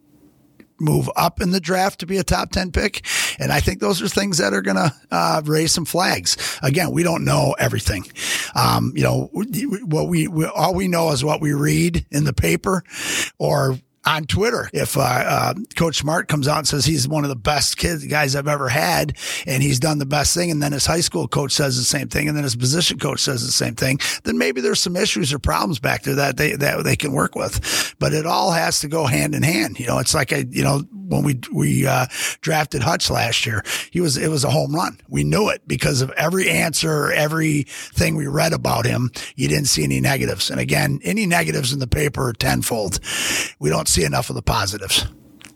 move 0.79 1.09
up 1.15 1.41
in 1.41 1.51
the 1.51 1.59
draft 1.59 1.99
to 1.99 2.05
be 2.05 2.17
a 2.17 2.23
top 2.23 2.51
10 2.51 2.71
pick. 2.71 3.05
And 3.39 3.51
I 3.51 3.59
think 3.59 3.79
those 3.79 4.01
are 4.01 4.07
things 4.07 4.37
that 4.39 4.53
are 4.53 4.61
going 4.61 4.77
to 4.77 4.93
uh, 5.11 5.41
raise 5.45 5.71
some 5.71 5.85
flags. 5.85 6.59
Again, 6.61 6.91
we 6.91 7.03
don't 7.03 7.23
know 7.23 7.55
everything. 7.57 8.05
Um, 8.55 8.91
you 8.95 9.03
know, 9.03 9.29
what 9.31 10.07
we, 10.07 10.27
we, 10.27 10.45
all 10.45 10.73
we 10.73 10.87
know 10.87 11.11
is 11.11 11.23
what 11.23 11.41
we 11.41 11.53
read 11.53 12.05
in 12.11 12.25
the 12.25 12.33
paper 12.33 12.83
or 13.37 13.77
on 14.05 14.25
Twitter. 14.25 14.69
If 14.73 14.97
uh, 14.97 15.01
uh, 15.01 15.53
Coach 15.75 15.97
Smart 15.97 16.27
comes 16.27 16.47
out 16.47 16.59
and 16.59 16.67
says 16.67 16.85
he's 16.85 17.07
one 17.07 17.23
of 17.23 17.29
the 17.29 17.35
best 17.35 17.77
kids 17.77 18.05
guys 18.05 18.35
I've 18.35 18.47
ever 18.47 18.69
had, 18.69 19.17
and 19.45 19.63
he's 19.63 19.79
done 19.79 19.97
the 19.97 20.05
best 20.05 20.35
thing, 20.35 20.51
and 20.51 20.61
then 20.61 20.71
his 20.71 20.85
high 20.85 21.01
school 21.01 21.27
coach 21.27 21.51
says 21.51 21.77
the 21.77 21.83
same 21.83 22.07
thing, 22.07 22.27
and 22.27 22.37
then 22.37 22.43
his 22.43 22.55
position 22.55 22.99
coach 22.99 23.19
says 23.19 23.45
the 23.45 23.51
same 23.51 23.75
thing, 23.75 23.99
then 24.23 24.37
maybe 24.37 24.61
there's 24.61 24.81
some 24.81 24.95
issues 24.95 25.33
or 25.33 25.39
problems 25.39 25.79
back 25.79 26.03
there 26.03 26.15
that 26.15 26.37
they 26.37 26.55
that 26.55 26.83
they 26.83 26.95
can 26.95 27.11
work 27.11 27.35
with. 27.35 27.95
But 27.99 28.13
it 28.13 28.25
all 28.25 28.51
has 28.51 28.79
to 28.81 28.87
go 28.87 29.05
hand 29.05 29.35
in 29.35 29.43
hand. 29.43 29.79
You 29.79 29.87
know, 29.87 29.99
it's 29.99 30.13
like 30.13 30.31
I, 30.31 30.45
you 30.49 30.63
know, 30.63 30.83
when 31.07 31.23
we 31.23 31.39
we 31.53 31.85
uh, 31.87 32.07
drafted 32.41 32.81
Hutch 32.81 33.09
last 33.09 33.45
year, 33.45 33.63
he 33.91 34.01
was 34.01 34.17
it 34.17 34.29
was 34.29 34.43
a 34.43 34.49
home 34.49 34.73
run. 34.75 34.99
We 35.07 35.23
knew 35.23 35.49
it 35.49 35.61
because 35.67 36.01
of 36.01 36.11
every 36.11 36.49
answer, 36.49 37.11
everything 37.11 38.15
we 38.15 38.27
read 38.27 38.53
about 38.53 38.85
him. 38.85 39.11
You 39.35 39.47
didn't 39.47 39.67
see 39.67 39.83
any 39.83 40.01
negatives, 40.01 40.49
and 40.49 40.59
again, 40.59 40.99
any 41.03 41.25
negatives 41.25 41.73
in 41.73 41.79
the 41.79 41.87
paper 41.87 42.29
are 42.29 42.33
tenfold. 42.33 42.99
We 43.59 43.69
don't 43.69 43.87
see 43.87 44.03
enough 44.03 44.29
of 44.29 44.35
the 44.35 44.41
positives. 44.41 45.05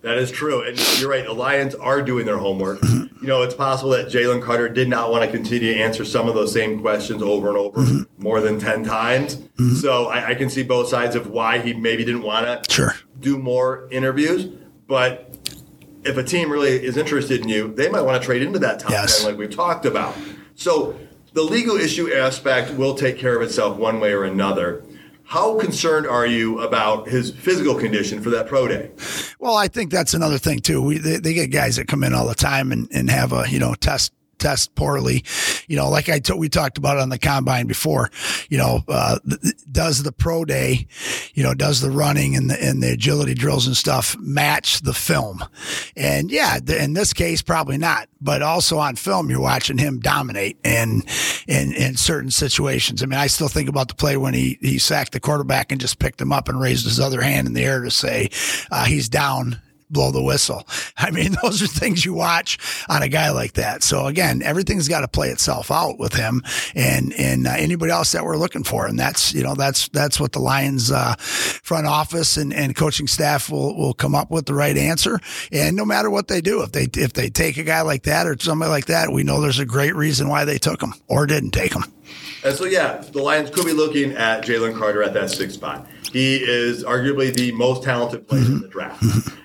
That 0.01 0.17
is 0.17 0.31
true. 0.31 0.65
And 0.65 0.79
you're 0.99 1.09
right. 1.09 1.25
The 1.25 1.33
Lions 1.33 1.75
are 1.75 2.01
doing 2.01 2.25
their 2.25 2.37
homework. 2.37 2.79
You 3.21 3.27
know, 3.27 3.41
it's 3.41 3.53
possible 3.53 3.89
that 3.89 4.07
Jalen 4.07 4.41
Carter 4.41 4.69
did 4.69 4.87
not 4.87 5.11
want 5.11 5.25
to 5.25 5.29
continue 5.29 5.73
to 5.73 5.79
answer 5.81 6.05
some 6.05 6.29
of 6.29 6.35
those 6.35 6.53
same 6.53 6.79
questions 6.79 7.21
over 7.21 7.49
and 7.49 7.57
over 7.57 8.05
more 8.17 8.39
than 8.39 8.61
10 8.61 8.85
times. 8.85 9.37
So 9.81 10.05
I, 10.05 10.29
I 10.29 10.35
can 10.35 10.49
see 10.49 10.63
both 10.63 10.87
sides 10.87 11.17
of 11.17 11.27
why 11.27 11.59
he 11.59 11.73
maybe 11.73 12.05
didn't 12.05 12.21
want 12.21 12.45
to 12.63 12.73
Sure. 12.73 12.95
do 13.19 13.37
more 13.37 13.89
interviews. 13.91 14.45
But 14.87 15.28
if 16.03 16.17
a 16.17 16.23
team 16.23 16.51
really 16.51 16.83
is 16.83 16.97
interested 16.97 17.41
in 17.41 17.49
you, 17.49 17.73
they 17.73 17.89
might 17.89 18.01
want 18.01 18.21
to 18.21 18.25
trade 18.25 18.41
into 18.41 18.59
that 18.59 18.79
top 18.79 18.91
Yes. 18.91 19.19
10 19.21 19.31
like 19.31 19.37
we've 19.39 19.53
talked 19.55 19.85
about. 19.85 20.15
So 20.55 20.97
the 21.33 21.41
legal 21.43 21.75
issue 21.77 22.11
aspect 22.13 22.71
will 22.71 22.95
take 22.95 23.17
care 23.17 23.35
of 23.35 23.41
itself 23.41 23.77
one 23.77 23.99
way 23.99 24.11
or 24.13 24.23
another. 24.23 24.83
How 25.25 25.59
concerned 25.59 26.07
are 26.07 26.25
you 26.25 26.59
about 26.61 27.07
his 27.07 27.29
physical 27.31 27.75
condition 27.75 28.19
for 28.21 28.31
that 28.31 28.47
pro 28.47 28.67
day? 28.67 28.89
Well, 29.39 29.55
I 29.55 29.67
think 29.67 29.91
that's 29.91 30.15
another 30.15 30.39
thing 30.39 30.59
too. 30.59 30.81
We 30.81 30.97
they, 30.97 31.17
they 31.17 31.33
get 31.35 31.51
guys 31.51 31.75
that 31.75 31.87
come 31.87 32.03
in 32.03 32.13
all 32.15 32.27
the 32.27 32.33
time 32.33 32.71
and, 32.71 32.87
and 32.91 33.09
have 33.11 33.31
a 33.31 33.45
you 33.47 33.59
know 33.59 33.75
test 33.75 34.11
test 34.39 34.75
poorly. 34.75 35.23
You 35.67 35.75
know, 35.75 35.89
like 35.89 36.09
I 36.09 36.19
t- 36.19 36.33
we 36.33 36.49
talked 36.49 36.77
about 36.77 36.97
on 36.97 37.09
the 37.09 37.19
combine 37.19 37.67
before. 37.67 38.09
You 38.49 38.57
know, 38.57 38.83
uh, 38.87 39.19
th- 39.27 39.55
does 39.71 40.03
the 40.03 40.11
pro 40.11 40.45
day, 40.45 40.87
you 41.33 41.43
know, 41.43 41.53
does 41.53 41.81
the 41.81 41.91
running 41.91 42.35
and 42.35 42.49
the 42.49 42.61
and 42.61 42.81
the 42.81 42.91
agility 42.91 43.33
drills 43.33 43.67
and 43.67 43.77
stuff 43.77 44.17
match 44.19 44.81
the 44.81 44.93
film? 44.93 45.43
And 45.95 46.31
yeah, 46.31 46.59
th- 46.59 46.81
in 46.81 46.93
this 46.93 47.13
case, 47.13 47.41
probably 47.41 47.77
not. 47.77 48.09
But 48.21 48.41
also 48.41 48.79
on 48.79 48.95
film, 48.95 49.29
you're 49.29 49.39
watching 49.39 49.77
him 49.77 49.99
dominate 49.99 50.57
and 50.63 51.05
in 51.47 51.73
in 51.73 51.95
certain 51.95 52.31
situations. 52.31 53.03
I 53.03 53.05
mean, 53.05 53.19
I 53.19 53.27
still 53.27 53.47
think 53.47 53.69
about 53.69 53.87
the 53.87 53.95
play 53.95 54.17
when 54.17 54.33
he 54.33 54.57
he 54.61 54.77
sacked 54.77 55.11
the 55.11 55.19
quarterback 55.19 55.71
and 55.71 55.79
just 55.79 55.99
picked 55.99 56.21
him 56.21 56.31
up 56.31 56.49
and 56.49 56.59
raised 56.59 56.85
his 56.85 56.99
other 56.99 57.21
hand 57.21 57.47
in 57.47 57.53
the 57.53 57.63
air 57.63 57.81
to 57.81 57.91
say 57.91 58.29
uh, 58.71 58.85
he's 58.85 59.09
down 59.09 59.61
blow 59.89 60.11
the 60.11 60.21
whistle. 60.21 60.67
I 60.97 61.11
mean, 61.11 61.35
those 61.41 61.61
are 61.61 61.67
things 61.67 62.05
you 62.05 62.13
watch 62.13 62.57
on 62.89 63.01
a 63.01 63.07
guy 63.07 63.31
like 63.31 63.53
that. 63.53 63.83
So 63.83 64.05
again, 64.05 64.41
everything's 64.41 64.87
got 64.87 65.01
to 65.01 65.07
play 65.07 65.29
itself 65.29 65.71
out 65.71 65.99
with 65.99 66.13
him 66.13 66.41
and 66.75 67.13
and 67.13 67.47
uh, 67.47 67.53
anybody 67.57 67.91
else 67.91 68.11
that 68.11 68.23
we're 68.23 68.37
looking 68.37 68.63
for, 68.63 68.85
and 68.85 68.99
that's 68.99 69.33
you 69.33 69.43
know 69.43 69.55
that's 69.55 69.89
that's 69.89 70.19
what 70.19 70.33
the 70.33 70.39
Lions 70.39 70.91
uh, 70.91 71.15
front 71.17 71.87
office 71.87 72.37
and, 72.37 72.53
and 72.53 72.75
coaching 72.75 73.07
staff 73.07 73.49
will 73.49 73.75
will 73.77 73.93
come 73.93 74.15
up 74.15 74.31
with 74.31 74.45
the 74.45 74.53
right 74.53 74.77
answer. 74.77 75.19
And 75.51 75.75
no 75.75 75.85
matter 75.85 76.09
what 76.09 76.27
they 76.27 76.41
do, 76.41 76.61
if 76.61 76.71
they 76.71 76.87
if 76.95 77.13
they 77.13 77.29
take 77.29 77.57
a 77.57 77.63
guy 77.63 77.81
like 77.81 78.03
that 78.03 78.27
or 78.27 78.35
somebody 78.39 78.69
like 78.69 78.85
that, 78.85 79.11
we 79.11 79.23
know 79.23 79.41
there's 79.41 79.59
a 79.59 79.65
great 79.65 79.95
reason 79.95 80.27
why 80.29 80.45
they 80.45 80.57
took 80.57 80.81
him 80.81 80.93
or 81.07 81.25
didn't 81.25 81.51
take 81.51 81.73
him. 81.73 81.83
And 82.43 82.55
so, 82.55 82.65
yeah, 82.65 82.97
the 82.97 83.21
Lions 83.21 83.49
could 83.49 83.65
be 83.65 83.73
looking 83.73 84.13
at 84.13 84.43
Jalen 84.43 84.77
Carter 84.77 85.03
at 85.03 85.13
that 85.13 85.29
sixth 85.29 85.55
spot. 85.55 85.87
He 86.11 86.37
is 86.37 86.83
arguably 86.83 87.33
the 87.33 87.51
most 87.51 87.83
talented 87.83 88.27
player 88.27 88.45
in 88.45 88.61
the 88.61 88.67
draft, 88.67 89.03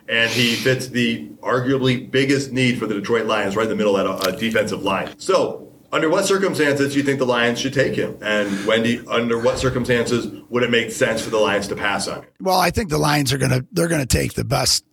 and 0.08 0.30
he 0.30 0.54
fits 0.54 0.88
the 0.88 1.28
arguably 1.40 2.11
biggest 2.11 2.52
need 2.52 2.78
for 2.78 2.87
the 2.87 2.94
Detroit 2.94 3.26
Lions, 3.26 3.56
right 3.56 3.64
in 3.64 3.70
the 3.70 3.76
middle 3.76 3.96
of 3.96 4.20
that 4.20 4.28
uh, 4.28 4.37
defensive 4.37 4.82
line. 4.82 5.18
So, 5.18 5.73
under 5.92 6.11
what 6.11 6.26
circumstances 6.26 6.92
do 6.92 6.99
you 6.99 7.04
think 7.04 7.20
the 7.20 7.26
Lions 7.26 7.61
should 7.61 7.73
take 7.73 7.94
him? 7.94 8.18
And 8.20 8.66
Wendy, 8.66 9.00
under 9.06 9.38
what 9.38 9.58
circumstances 9.58 10.26
would 10.49 10.64
it 10.64 10.70
make 10.70 10.90
sense 10.90 11.23
for 11.23 11.30
the 11.30 11.38
Lions 11.38 11.68
to 11.68 11.76
pass 11.76 12.08
on 12.08 12.23
him? 12.23 12.30
Well, 12.40 12.58
I 12.58 12.70
think 12.70 12.90
the 12.90 12.99
Lions 12.99 13.32
are 13.32 13.38
to 13.50 13.66
they're 13.70 13.88
to 14.00 14.06
take 14.06 14.34
the 14.34 14.44
best 14.44 14.84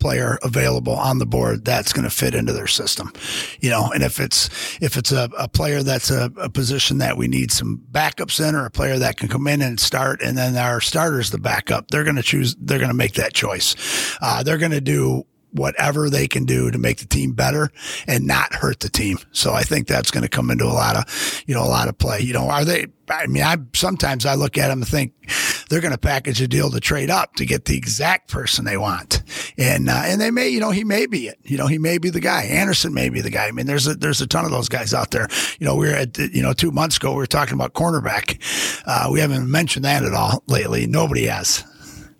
player 0.00 0.38
available 0.42 0.94
on 0.94 1.18
the 1.18 1.26
board 1.26 1.64
that's 1.64 1.92
going 1.92 2.04
to 2.04 2.10
fit 2.10 2.34
into 2.34 2.52
their 2.52 2.66
system 2.66 3.12
you 3.60 3.70
know 3.70 3.90
and 3.92 4.02
if 4.02 4.18
it's 4.18 4.48
if 4.80 4.96
it's 4.96 5.12
a, 5.12 5.30
a 5.38 5.48
player 5.48 5.82
that's 5.82 6.10
a, 6.10 6.32
a 6.36 6.48
position 6.48 6.98
that 6.98 7.16
we 7.16 7.28
need 7.28 7.52
some 7.52 7.80
backups 7.92 8.46
in 8.46 8.54
or 8.54 8.66
a 8.66 8.70
player 8.70 8.98
that 8.98 9.16
can 9.16 9.28
come 9.28 9.46
in 9.46 9.62
and 9.62 9.78
start 9.78 10.20
and 10.22 10.36
then 10.36 10.56
our 10.56 10.80
starter's 10.80 11.30
the 11.30 11.38
backup 11.38 11.88
they're 11.88 12.04
going 12.04 12.16
to 12.16 12.22
choose 12.22 12.56
they're 12.60 12.78
going 12.78 12.90
to 12.90 12.94
make 12.94 13.14
that 13.14 13.32
choice 13.34 14.16
uh, 14.20 14.42
they're 14.42 14.58
going 14.58 14.72
to 14.72 14.80
do 14.80 15.24
whatever 15.52 16.08
they 16.08 16.28
can 16.28 16.44
do 16.44 16.70
to 16.70 16.78
make 16.78 16.98
the 16.98 17.06
team 17.06 17.32
better 17.32 17.70
and 18.06 18.26
not 18.26 18.54
hurt 18.54 18.80
the 18.80 18.88
team. 18.88 19.18
So 19.32 19.52
I 19.52 19.62
think 19.62 19.86
that's 19.86 20.10
going 20.10 20.22
to 20.22 20.28
come 20.28 20.50
into 20.50 20.64
a 20.64 20.68
lot 20.68 20.96
of, 20.96 21.42
you 21.46 21.54
know, 21.54 21.62
a 21.62 21.66
lot 21.66 21.88
of 21.88 21.98
play. 21.98 22.20
You 22.20 22.32
know, 22.32 22.48
are 22.48 22.64
they, 22.64 22.86
I 23.08 23.26
mean, 23.26 23.42
I 23.42 23.56
sometimes 23.74 24.26
I 24.26 24.34
look 24.34 24.56
at 24.56 24.68
them 24.68 24.82
and 24.82 24.88
think 24.88 25.12
they're 25.68 25.80
going 25.80 25.92
to 25.92 25.98
package 25.98 26.40
a 26.40 26.48
deal 26.48 26.70
to 26.70 26.80
trade 26.80 27.10
up 27.10 27.34
to 27.36 27.44
get 27.44 27.64
the 27.64 27.76
exact 27.76 28.30
person 28.30 28.64
they 28.64 28.76
want. 28.76 29.22
And, 29.58 29.88
uh, 29.88 30.02
and 30.04 30.20
they 30.20 30.30
may, 30.30 30.48
you 30.48 30.60
know, 30.60 30.70
he 30.70 30.84
may 30.84 31.06
be 31.06 31.28
it, 31.28 31.38
you 31.44 31.56
know, 31.56 31.66
he 31.66 31.78
may 31.78 31.98
be 31.98 32.10
the 32.10 32.20
guy. 32.20 32.42
Anderson 32.44 32.94
may 32.94 33.08
be 33.08 33.20
the 33.20 33.30
guy. 33.30 33.46
I 33.46 33.52
mean, 33.52 33.66
there's 33.66 33.86
a, 33.86 33.94
there's 33.94 34.20
a 34.20 34.26
ton 34.26 34.44
of 34.44 34.50
those 34.50 34.68
guys 34.68 34.94
out 34.94 35.10
there. 35.10 35.28
You 35.58 35.66
know, 35.66 35.76
we 35.76 35.88
were 35.88 35.94
at, 35.94 36.16
you 36.18 36.42
know, 36.42 36.52
two 36.52 36.70
months 36.70 36.96
ago, 36.96 37.10
we 37.10 37.16
were 37.16 37.26
talking 37.26 37.54
about 37.54 37.74
cornerback. 37.74 38.38
Uh, 38.86 39.08
we 39.12 39.20
haven't 39.20 39.50
mentioned 39.50 39.84
that 39.84 40.04
at 40.04 40.14
all 40.14 40.42
lately. 40.46 40.86
Nobody 40.86 41.26
has. 41.26 41.64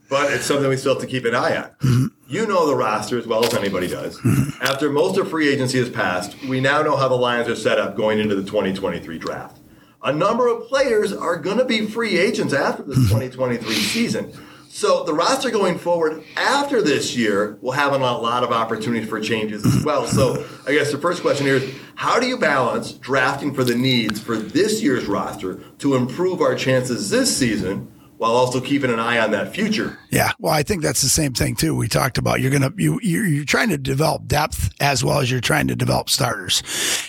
But 0.09 0.33
it's 0.33 0.45
something 0.45 0.69
we 0.69 0.77
still 0.77 0.95
have 0.95 1.03
to 1.03 1.07
keep 1.07 1.25
an 1.25 1.37
eye 1.37 1.57
on. 1.57 1.65
Mm-hmm. 1.83 2.07
You 2.27 2.47
know 2.47 2.67
the 2.67 2.75
roster 2.75 3.17
as 3.17 3.29
well 3.29 3.45
as 3.45 3.55
anybody 3.55 3.87
does. 3.87 4.19
After 4.61 4.91
most 4.91 5.17
of 5.19 5.31
free 5.31 5.49
agency 5.49 5.79
has 5.79 5.89
passed, 5.89 6.37
we 6.49 6.61
now 6.61 6.83
know 6.83 6.97
how 6.97 7.07
the 7.09 7.15
Lions 7.15 7.49
are 7.49 7.55
set 7.55 7.79
up 7.79 7.97
going 7.97 8.19
into 8.19 8.35
the 8.35 8.43
2023 8.43 9.19
draft. 9.19 9.59
A 10.03 10.13
number 10.13 10.49
of 10.49 10.67
players 10.67 11.13
are 11.13 11.37
going 11.37 11.59
to 11.59 11.65
be 11.65 11.87
free 11.87 12.19
agents 12.19 12.53
after 12.53 12.83
Mm-hmm. 12.83 13.03
2023 13.03 13.75
season. 13.75 14.33
So 14.73 15.03
the 15.03 15.13
roster 15.13 15.51
going 15.51 15.79
forward 15.79 16.23
after 16.37 16.81
this 16.81 17.17
year 17.17 17.59
will 17.61 17.73
have 17.73 17.93
a 17.93 17.99
lot 17.99 18.45
of 18.45 18.53
opportunities 18.53 19.09
for 19.09 19.21
changes 19.21 19.67
as 19.67 19.85
well. 19.85 20.07
So 20.07 20.47
I 20.65 20.73
guess 20.73 20.93
the 20.93 20.99
first 20.99 21.23
question 21.23 21.45
here 21.45 21.57
is 21.57 21.75
how 21.97 22.21
do 22.21 22.27
you 22.29 22.39
balance 22.39 22.93
drafting 22.93 23.53
for 23.53 23.65
the 23.65 23.75
needs 23.75 24.21
for 24.21 24.37
this 24.37 24.81
year's 24.81 25.07
roster 25.07 25.57
to 25.79 25.97
improve 25.97 26.41
our 26.41 26.55
chances 26.55 27.11
this 27.11 27.37
season 27.37 27.93
while 28.21 28.33
also 28.33 28.61
keeping 28.61 28.91
an 28.91 29.01
eye 29.01 29.19
on 29.19 29.31
that 29.31 29.55
future? 29.55 29.99
Yeah. 30.11 30.33
Well, 30.39 30.53
I 30.53 30.63
think 30.63 30.83
that's 30.83 31.01
the 31.01 31.09
same 31.09 31.33
thing 31.33 31.57
too. 31.57 31.75
We 31.75 31.89
talked 31.89 32.19
about 32.19 32.43
you're 32.43 32.51
going 32.51 32.71
to, 32.71 32.75
you, 32.77 33.01
you're, 33.03 33.25
you're 33.25 33.45
trying 33.47 33.71
to 33.71 33.79
develop 33.79 34.27
depth 34.27 34.75
as 34.79 35.03
well 35.03 35.21
as 35.21 35.31
you're 35.31 35.41
trying 35.41 35.69
to 35.69 35.75
develop 35.75 36.11
starters. 36.11 36.63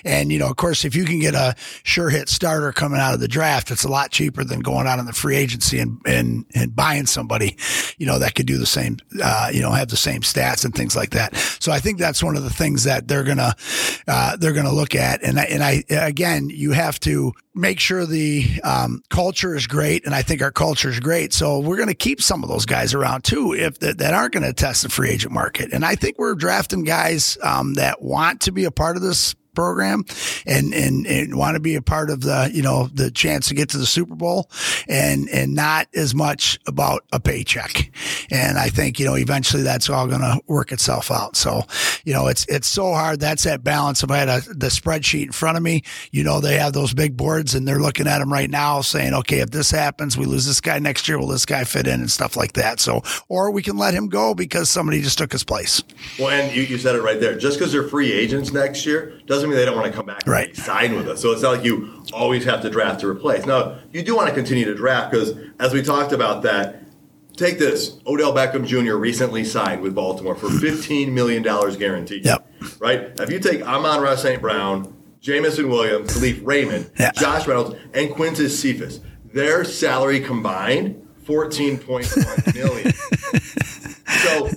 And, 0.05 0.31
you 0.31 0.39
know, 0.39 0.49
of 0.49 0.55
course, 0.55 0.85
if 0.85 0.95
you 0.95 1.03
can 1.03 1.19
get 1.19 1.35
a 1.35 1.53
sure 1.83 2.09
hit 2.09 2.29
starter 2.29 2.71
coming 2.71 3.01
out 3.01 3.13
of 3.13 3.19
the 3.19 3.27
draft, 3.27 3.71
it's 3.71 3.83
a 3.83 3.89
lot 3.89 4.11
cheaper 4.11 4.45
than 4.45 4.61
going 4.61 4.87
out 4.87 4.99
in 4.99 5.05
the 5.05 5.11
free 5.11 5.35
agency 5.35 5.79
and, 5.79 5.99
and, 6.05 6.45
and 6.55 6.73
buying 6.73 7.05
somebody, 7.07 7.57
you 7.97 8.05
know, 8.05 8.17
that 8.17 8.35
could 8.35 8.47
do 8.47 8.57
the 8.57 8.65
same, 8.65 8.95
uh, 9.21 9.49
you 9.53 9.61
know, 9.61 9.71
have 9.71 9.89
the 9.89 9.97
same 9.97 10.21
stats 10.21 10.63
and 10.63 10.73
things 10.73 10.95
like 10.95 11.09
that. 11.09 11.35
So 11.35 11.73
I 11.73 11.79
think 11.79 11.99
that's 11.99 12.23
one 12.23 12.37
of 12.37 12.45
the 12.45 12.49
things 12.49 12.85
that 12.85 13.09
they're 13.09 13.25
going 13.25 13.35
to, 13.35 13.53
uh, 14.07 14.37
they're 14.37 14.53
going 14.53 14.65
to 14.65 14.71
look 14.71 14.95
at. 14.95 15.21
And 15.23 15.37
I, 15.37 15.43
and 15.43 15.61
I, 15.61 15.83
again, 15.89 16.49
you 16.49 16.71
have 16.71 17.01
to, 17.01 17.33
make 17.53 17.79
sure 17.79 18.05
the 18.05 18.45
um, 18.63 19.01
culture 19.09 19.55
is 19.55 19.67
great, 19.67 20.05
and 20.05 20.15
I 20.15 20.21
think 20.21 20.41
our 20.41 20.51
culture 20.51 20.89
is 20.89 20.99
great. 20.99 21.33
So 21.33 21.59
we're 21.59 21.77
going 21.77 21.89
to 21.89 21.95
keep 21.95 22.21
some 22.21 22.43
of 22.43 22.49
those 22.49 22.65
guys 22.65 22.93
around 22.93 23.23
too, 23.23 23.53
if 23.53 23.79
that, 23.79 23.97
that 23.97 24.13
aren't 24.13 24.33
going 24.33 24.45
to 24.45 24.53
test 24.53 24.83
the 24.83 24.89
free 24.89 25.09
agent 25.09 25.33
market. 25.33 25.73
And 25.73 25.83
I 25.83 25.95
think 25.95 26.17
we're 26.17 26.35
drafting 26.35 26.83
guys 26.83 27.37
um, 27.43 27.73
that 27.75 28.01
want 28.01 28.41
to 28.41 28.51
be 28.51 28.65
a 28.65 28.71
part 28.71 28.95
of 28.95 29.01
this 29.01 29.35
program 29.53 30.05
and, 30.45 30.73
and, 30.73 31.05
and 31.05 31.37
want 31.37 31.55
to 31.55 31.59
be 31.59 31.75
a 31.75 31.81
part 31.81 32.09
of 32.09 32.21
the, 32.21 32.49
you 32.53 32.61
know, 32.61 32.87
the 32.93 33.11
chance 33.11 33.47
to 33.49 33.55
get 33.55 33.69
to 33.69 33.77
the 33.77 33.85
Super 33.85 34.15
Bowl 34.15 34.49
and, 34.87 35.29
and 35.29 35.53
not 35.53 35.87
as 35.95 36.15
much 36.15 36.59
about 36.67 37.03
a 37.11 37.19
paycheck. 37.19 37.91
And 38.29 38.57
I 38.57 38.69
think, 38.69 38.99
you 38.99 39.05
know, 39.05 39.15
eventually 39.15 39.63
that's 39.63 39.89
all 39.89 40.07
going 40.07 40.21
to 40.21 40.39
work 40.47 40.71
itself 40.71 41.11
out. 41.11 41.35
So, 41.35 41.63
you 42.03 42.13
know, 42.13 42.27
it's, 42.27 42.45
it's 42.47 42.67
so 42.67 42.93
hard. 42.93 43.19
That's 43.19 43.43
that 43.43 43.63
balance. 43.63 44.03
If 44.03 44.11
I 44.11 44.17
had 44.17 44.29
a, 44.29 44.41
the 44.41 44.67
spreadsheet 44.67 45.25
in 45.25 45.31
front 45.31 45.57
of 45.57 45.63
me, 45.63 45.83
you 46.11 46.23
know, 46.23 46.39
they 46.39 46.57
have 46.57 46.73
those 46.73 46.93
big 46.93 47.17
boards 47.17 47.55
and 47.55 47.67
they're 47.67 47.79
looking 47.79 48.07
at 48.07 48.19
them 48.19 48.31
right 48.31 48.49
now 48.49 48.81
saying, 48.81 49.13
okay, 49.13 49.39
if 49.39 49.51
this 49.51 49.71
happens, 49.71 50.17
we 50.17 50.25
lose 50.25 50.45
this 50.45 50.61
guy 50.61 50.79
next 50.79 51.07
year. 51.07 51.19
Will 51.19 51.27
this 51.27 51.45
guy 51.45 51.63
fit 51.63 51.87
in 51.87 51.99
and 51.99 52.11
stuff 52.11 52.35
like 52.35 52.53
that? 52.53 52.79
So, 52.79 53.01
or 53.27 53.51
we 53.51 53.61
can 53.61 53.77
let 53.77 53.93
him 53.93 54.07
go 54.07 54.33
because 54.33 54.69
somebody 54.69 55.01
just 55.01 55.17
took 55.17 55.31
his 55.31 55.43
place. 55.43 55.83
Well, 56.19 56.29
and 56.29 56.55
you, 56.55 56.63
you 56.63 56.77
said 56.77 56.95
it 56.95 57.01
right 57.01 57.19
there. 57.19 57.37
Just 57.37 57.57
because 57.57 57.71
they're 57.71 57.87
free 57.87 58.11
agents 58.11 58.51
next 58.51 58.85
year 58.85 59.19
doesn't 59.25 59.40
mean 59.49 59.57
they 59.57 59.65
don't 59.65 59.75
want 59.75 59.87
to 59.87 59.93
come 59.93 60.05
back 60.05 60.25
right. 60.25 60.49
and 60.49 60.57
sign 60.57 60.95
with 60.95 61.07
us. 61.07 61.21
So 61.21 61.31
it's 61.31 61.41
not 61.41 61.57
like 61.57 61.65
you 61.65 62.03
always 62.13 62.43
have 62.45 62.61
to 62.61 62.69
draft 62.69 63.01
to 63.01 63.07
replace. 63.07 63.45
Now, 63.45 63.79
you 63.91 64.03
do 64.03 64.15
want 64.15 64.29
to 64.29 64.33
continue 64.33 64.65
to 64.65 64.75
draft 64.75 65.11
because, 65.11 65.33
as 65.59 65.73
we 65.73 65.81
talked 65.81 66.11
about 66.11 66.43
that, 66.43 66.83
take 67.35 67.59
this 67.59 67.99
Odell 68.05 68.33
Beckham 68.33 68.65
Jr. 68.65 68.95
recently 68.95 69.43
signed 69.43 69.81
with 69.81 69.95
Baltimore 69.95 70.35
for 70.35 70.47
$15 70.47 71.11
million 71.11 71.43
guaranteed. 71.43 72.25
Yep. 72.25 72.51
Right? 72.79 73.19
If 73.19 73.31
you 73.31 73.39
take 73.39 73.61
Amon-Ra 73.61 74.15
St. 74.15 74.41
Brown, 74.41 74.95
Jameson 75.19 75.69
Williams, 75.69 76.15
Kalif 76.15 76.41
Raymond, 76.43 76.91
yeah. 76.99 77.11
Josh 77.11 77.47
Reynolds, 77.47 77.75
and 77.93 78.09
Quintez 78.09 78.49
Cephus, 78.49 78.99
their 79.33 79.63
salary 79.63 80.19
combined, 80.19 81.07
14.1 81.25 82.55
million. 82.55 82.91
so 84.21 84.49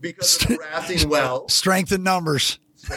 because 0.00 0.42
of 0.42 0.56
drafting 0.56 1.08
well. 1.08 1.48
Strength 1.48 1.92
in 1.92 2.02
numbers. 2.02 2.58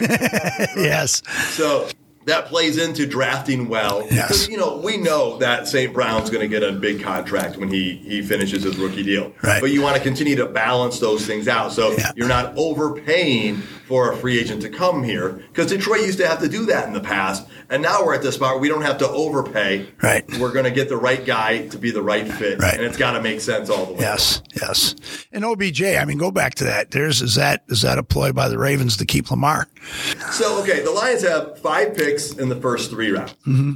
yes. 0.76 1.22
So 1.54 1.88
that 2.24 2.46
plays 2.46 2.78
into 2.78 3.04
drafting 3.06 3.68
well. 3.68 4.06
Yes. 4.10 4.28
Because, 4.28 4.48
you 4.48 4.56
know, 4.56 4.76
we 4.76 4.96
know 4.96 5.38
that 5.38 5.66
St. 5.66 5.92
Brown's 5.92 6.30
going 6.30 6.40
to 6.42 6.48
get 6.48 6.62
a 6.62 6.72
big 6.72 7.02
contract 7.02 7.56
when 7.56 7.68
he, 7.68 7.96
he 7.96 8.22
finishes 8.22 8.62
his 8.62 8.76
rookie 8.76 9.02
deal. 9.02 9.32
Right. 9.42 9.60
But 9.60 9.70
you 9.72 9.82
want 9.82 9.96
to 9.96 10.02
continue 10.02 10.36
to 10.36 10.46
balance 10.46 11.00
those 11.00 11.26
things 11.26 11.48
out. 11.48 11.72
So 11.72 11.92
Yeah. 11.92 12.12
you're 12.14 12.28
not 12.28 12.52
overpaying 12.56 13.62
for 13.92 14.10
a 14.10 14.16
free 14.16 14.40
agent 14.40 14.62
to 14.62 14.70
come 14.70 15.02
here. 15.02 15.32
Because 15.32 15.66
Detroit 15.66 16.00
used 16.00 16.16
to 16.16 16.26
have 16.26 16.38
to 16.38 16.48
do 16.48 16.64
that 16.64 16.86
in 16.86 16.94
the 16.94 17.00
past. 17.00 17.46
And 17.68 17.82
now 17.82 18.02
we're 18.02 18.14
at 18.14 18.22
the 18.22 18.32
spot 18.32 18.54
where 18.54 18.58
we 18.58 18.68
don't 18.68 18.80
have 18.80 18.96
to 18.98 19.06
overpay. 19.06 19.86
Right. 20.00 20.24
We're 20.38 20.50
going 20.50 20.64
to 20.64 20.70
get 20.70 20.88
the 20.88 20.96
right 20.96 21.22
guy 21.22 21.68
to 21.68 21.76
be 21.76 21.90
the 21.90 22.00
right 22.00 22.26
fit. 22.26 22.58
Right. 22.58 22.72
And 22.72 22.84
it's 22.84 22.96
got 22.96 23.12
to 23.12 23.20
make 23.20 23.42
sense 23.42 23.68
all 23.68 23.84
the 23.84 23.92
way. 23.92 24.00
Yes, 24.00 24.40
yes. 24.58 24.94
And 25.30 25.44
OBJ, 25.44 25.82
I 25.82 26.06
mean, 26.06 26.16
go 26.16 26.30
back 26.30 26.54
to 26.54 26.64
that. 26.64 26.92
There's 26.92 27.20
is 27.20 27.34
that 27.34 27.64
is 27.68 27.82
that 27.82 27.98
a 27.98 28.02
ploy 28.02 28.32
by 28.32 28.48
the 28.48 28.56
Ravens 28.56 28.96
to 28.96 29.04
keep 29.04 29.30
Lamar? 29.30 29.68
So, 30.30 30.62
okay, 30.62 30.82
the 30.82 30.90
Lions 30.90 31.20
have 31.20 31.58
five 31.58 31.94
picks 31.94 32.32
in 32.32 32.48
the 32.48 32.56
first 32.56 32.88
three 32.88 33.10
rounds. 33.10 33.34
Mm-hmm. 33.46 33.72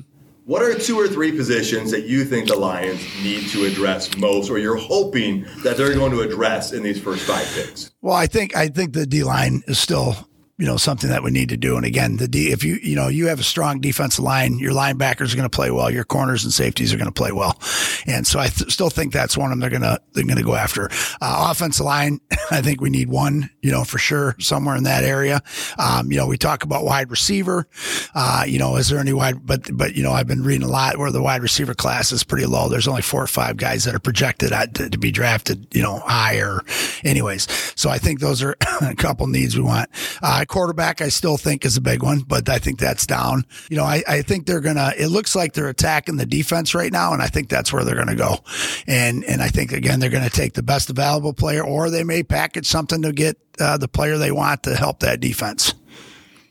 What 0.46 0.62
are 0.62 0.72
two 0.78 0.96
or 0.96 1.08
three 1.08 1.32
positions 1.32 1.90
that 1.90 2.04
you 2.04 2.24
think 2.24 2.46
the 2.46 2.54
Lions 2.54 3.00
need 3.20 3.48
to 3.48 3.64
address 3.64 4.16
most, 4.16 4.48
or 4.48 4.58
you're 4.58 4.76
hoping 4.76 5.44
that 5.64 5.76
they're 5.76 5.92
going 5.92 6.12
to 6.12 6.20
address 6.20 6.72
in 6.72 6.84
these 6.84 7.00
first 7.00 7.24
five 7.24 7.44
picks? 7.52 7.90
Well, 8.00 8.14
I 8.14 8.28
think 8.28 8.54
I 8.54 8.68
think 8.68 8.92
the 8.92 9.06
D 9.06 9.24
line 9.24 9.64
is 9.66 9.76
still 9.76 10.25
you 10.58 10.66
know 10.66 10.76
something 10.76 11.10
that 11.10 11.22
we 11.22 11.30
need 11.30 11.50
to 11.50 11.56
do. 11.56 11.76
And 11.76 11.84
again, 11.84 12.16
the 12.16 12.28
D 12.28 12.50
if 12.50 12.64
you 12.64 12.78
you 12.82 12.96
know 12.96 13.08
you 13.08 13.26
have 13.26 13.40
a 13.40 13.44
strong 13.44 13.80
defensive 13.80 14.24
line, 14.24 14.58
your 14.58 14.72
linebackers 14.72 15.32
are 15.32 15.36
going 15.36 15.48
to 15.48 15.54
play 15.54 15.70
well, 15.70 15.90
your 15.90 16.04
corners 16.04 16.44
and 16.44 16.52
safeties 16.52 16.94
are 16.94 16.96
going 16.96 17.06
to 17.06 17.12
play 17.12 17.32
well, 17.32 17.60
and 18.06 18.26
so 18.26 18.38
I 18.38 18.48
th- 18.48 18.70
still 18.72 18.90
think 18.90 19.12
that's 19.12 19.36
one 19.36 19.52
of 19.52 19.58
them 19.58 19.60
they're 19.60 19.78
gonna 19.78 20.00
they're 20.12 20.24
gonna 20.24 20.42
go 20.42 20.54
after. 20.54 20.88
Uh, 21.20 21.48
offensive 21.50 21.84
line, 21.84 22.20
I 22.50 22.62
think 22.62 22.80
we 22.80 22.90
need 22.90 23.08
one, 23.08 23.50
you 23.60 23.70
know, 23.70 23.84
for 23.84 23.98
sure 23.98 24.34
somewhere 24.38 24.76
in 24.76 24.84
that 24.84 25.04
area. 25.04 25.42
Um, 25.78 26.10
you 26.10 26.16
know, 26.16 26.26
we 26.26 26.38
talk 26.38 26.64
about 26.64 26.84
wide 26.84 27.10
receiver. 27.10 27.68
Uh, 28.14 28.44
you 28.46 28.58
know, 28.58 28.76
is 28.76 28.88
there 28.88 28.98
any 28.98 29.12
wide? 29.12 29.46
But 29.46 29.76
but 29.76 29.94
you 29.94 30.02
know, 30.02 30.12
I've 30.12 30.26
been 30.26 30.42
reading 30.42 30.66
a 30.66 30.70
lot 30.70 30.96
where 30.96 31.10
the 31.10 31.22
wide 31.22 31.42
receiver 31.42 31.74
class 31.74 32.12
is 32.12 32.24
pretty 32.24 32.46
low. 32.46 32.68
There's 32.68 32.88
only 32.88 33.02
four 33.02 33.22
or 33.22 33.26
five 33.28 33.58
guys 33.58 33.84
that 33.84 33.94
are 33.94 34.00
projected 34.00 34.52
at, 34.52 34.74
to, 34.74 34.88
to 34.88 34.98
be 34.98 35.10
drafted, 35.10 35.66
you 35.74 35.82
know, 35.82 35.98
higher. 35.98 36.60
Anyways, 37.04 37.46
so 37.78 37.90
I 37.90 37.98
think 37.98 38.20
those 38.20 38.42
are 38.42 38.56
a 38.80 38.94
couple 38.94 39.26
needs 39.26 39.54
we 39.54 39.62
want. 39.62 39.90
Uh, 40.22 40.44
quarterback, 40.46 41.00
I 41.00 41.08
still 41.08 41.36
think 41.36 41.64
is 41.64 41.76
a 41.76 41.80
big 41.80 42.02
one, 42.02 42.20
but 42.20 42.48
I 42.48 42.58
think 42.58 42.78
that's 42.78 43.06
down. 43.06 43.44
You 43.68 43.76
know, 43.76 43.84
I, 43.84 44.02
I 44.08 44.22
think 44.22 44.46
they're 44.46 44.60
gonna. 44.60 44.92
It 44.96 45.08
looks 45.08 45.34
like 45.36 45.52
they're 45.52 45.68
attacking 45.68 46.16
the 46.16 46.26
defense 46.26 46.74
right 46.74 46.92
now, 46.92 47.12
and 47.12 47.20
I 47.22 47.26
think 47.26 47.48
that's 47.48 47.72
where 47.72 47.84
they're 47.84 47.96
gonna 47.96 48.14
go. 48.16 48.38
And 48.86 49.24
and 49.24 49.42
I 49.42 49.48
think 49.48 49.72
again 49.72 50.00
they're 50.00 50.10
gonna 50.10 50.30
take 50.30 50.54
the 50.54 50.62
best 50.62 50.90
available 50.90 51.32
player, 51.32 51.64
or 51.64 51.90
they 51.90 52.04
may 52.04 52.22
package 52.22 52.66
something 52.66 53.02
to 53.02 53.12
get 53.12 53.36
uh, 53.60 53.76
the 53.76 53.88
player 53.88 54.18
they 54.18 54.32
want 54.32 54.62
to 54.64 54.74
help 54.76 55.00
that 55.00 55.20
defense. 55.20 55.74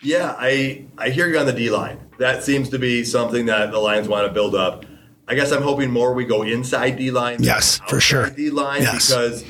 Yeah, 0.02 0.36
I 0.38 0.86
I 0.98 1.10
hear 1.10 1.28
you 1.28 1.40
on 1.40 1.46
the 1.46 1.54
D 1.54 1.70
line. 1.70 2.00
That 2.20 2.44
seems 2.44 2.70
to 2.70 2.80
be 2.80 3.04
something 3.04 3.48
that 3.48 3.72
the 3.72 3.80
Lions 3.80 4.08
want 4.08 4.28
to 4.28 4.34
build 4.34 4.56
up. 4.56 4.86
I 5.28 5.34
guess 5.34 5.52
I'm 5.52 5.64
hoping 5.64 5.90
more 5.90 6.14
we 6.14 6.24
go 6.26 6.44
inside 6.44 6.92
D 6.98 7.10
line. 7.10 7.42
Yes, 7.42 7.80
for 7.88 8.00
sure. 8.00 8.30
D 8.30 8.52
line 8.52 8.84
Yes. 8.84 9.08
because 9.10 9.44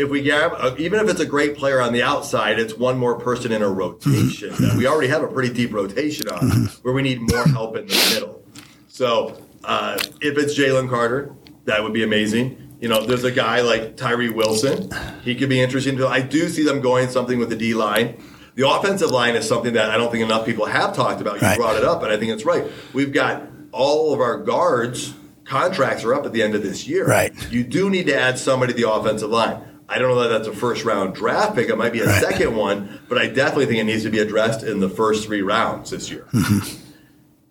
if 0.00 0.08
we 0.08 0.22
grab, 0.22 0.78
even 0.80 0.98
if 1.00 1.10
it's 1.10 1.20
a 1.20 1.26
great 1.26 1.56
player 1.56 1.80
on 1.80 1.92
the 1.92 2.02
outside, 2.02 2.58
it's 2.58 2.74
one 2.74 2.96
more 2.96 3.18
person 3.18 3.52
in 3.52 3.60
a 3.62 3.68
rotation 3.68 4.48
that 4.60 4.74
we 4.76 4.86
already 4.86 5.08
have 5.08 5.22
a 5.22 5.28
pretty 5.28 5.52
deep 5.52 5.72
rotation 5.74 6.26
on, 6.28 6.66
where 6.82 6.94
we 6.94 7.02
need 7.02 7.20
more 7.20 7.44
help 7.44 7.76
in 7.76 7.86
the 7.86 8.10
middle. 8.14 8.42
So 8.88 9.36
uh, 9.62 9.98
if 10.22 10.38
it's 10.38 10.58
Jalen 10.58 10.88
Carter, 10.88 11.34
that 11.66 11.82
would 11.82 11.92
be 11.92 12.02
amazing. 12.02 12.76
You 12.80 12.88
know, 12.88 13.04
there's 13.04 13.24
a 13.24 13.30
guy 13.30 13.60
like 13.60 13.98
Tyree 13.98 14.30
Wilson. 14.30 14.90
He 15.22 15.34
could 15.34 15.50
be 15.50 15.60
interesting. 15.60 15.98
To, 15.98 16.08
I 16.08 16.22
do 16.22 16.48
see 16.48 16.64
them 16.64 16.80
going 16.80 17.10
something 17.10 17.38
with 17.38 17.50
the 17.50 17.56
D 17.56 17.74
line. 17.74 18.16
The 18.54 18.68
offensive 18.68 19.10
line 19.10 19.36
is 19.36 19.46
something 19.46 19.74
that 19.74 19.90
I 19.90 19.98
don't 19.98 20.10
think 20.10 20.24
enough 20.24 20.46
people 20.46 20.64
have 20.64 20.96
talked 20.96 21.20
about. 21.20 21.40
You 21.42 21.46
Right. 21.46 21.58
brought 21.58 21.76
it 21.76 21.84
up, 21.84 22.02
and 22.02 22.10
I 22.10 22.16
think 22.16 22.32
it's 22.32 22.44
right. 22.46 22.64
We've 22.94 23.12
got 23.12 23.42
all 23.70 24.14
of 24.14 24.20
our 24.20 24.38
guards 24.38 25.14
contracts 25.44 26.04
are 26.04 26.14
up 26.14 26.24
at 26.24 26.32
the 26.32 26.42
end 26.42 26.54
of 26.54 26.62
this 26.62 26.88
year. 26.88 27.06
Right. 27.06 27.34
You 27.52 27.64
do 27.64 27.90
need 27.90 28.06
to 28.06 28.18
add 28.18 28.38
somebody 28.38 28.72
to 28.72 28.80
the 28.80 28.90
offensive 28.90 29.30
line. 29.30 29.60
I 29.90 29.98
don't 29.98 30.08
know 30.10 30.20
that 30.20 30.28
that's 30.28 30.46
a 30.48 30.52
first 30.52 30.84
round 30.84 31.14
draft 31.14 31.56
pick. 31.56 31.68
It 31.68 31.76
might 31.76 31.92
be 31.92 32.00
a 32.00 32.06
Right. 32.06 32.22
second 32.22 32.54
one, 32.54 33.00
but 33.08 33.18
I 33.18 33.26
definitely 33.26 33.66
think 33.66 33.78
it 33.80 33.84
needs 33.84 34.04
to 34.04 34.10
be 34.10 34.20
addressed 34.20 34.62
in 34.62 34.78
the 34.80 34.88
first 34.88 35.26
three 35.26 35.42
rounds 35.42 35.90
this 35.90 36.10
year. 36.10 36.26
Mm-hmm. 36.32 36.76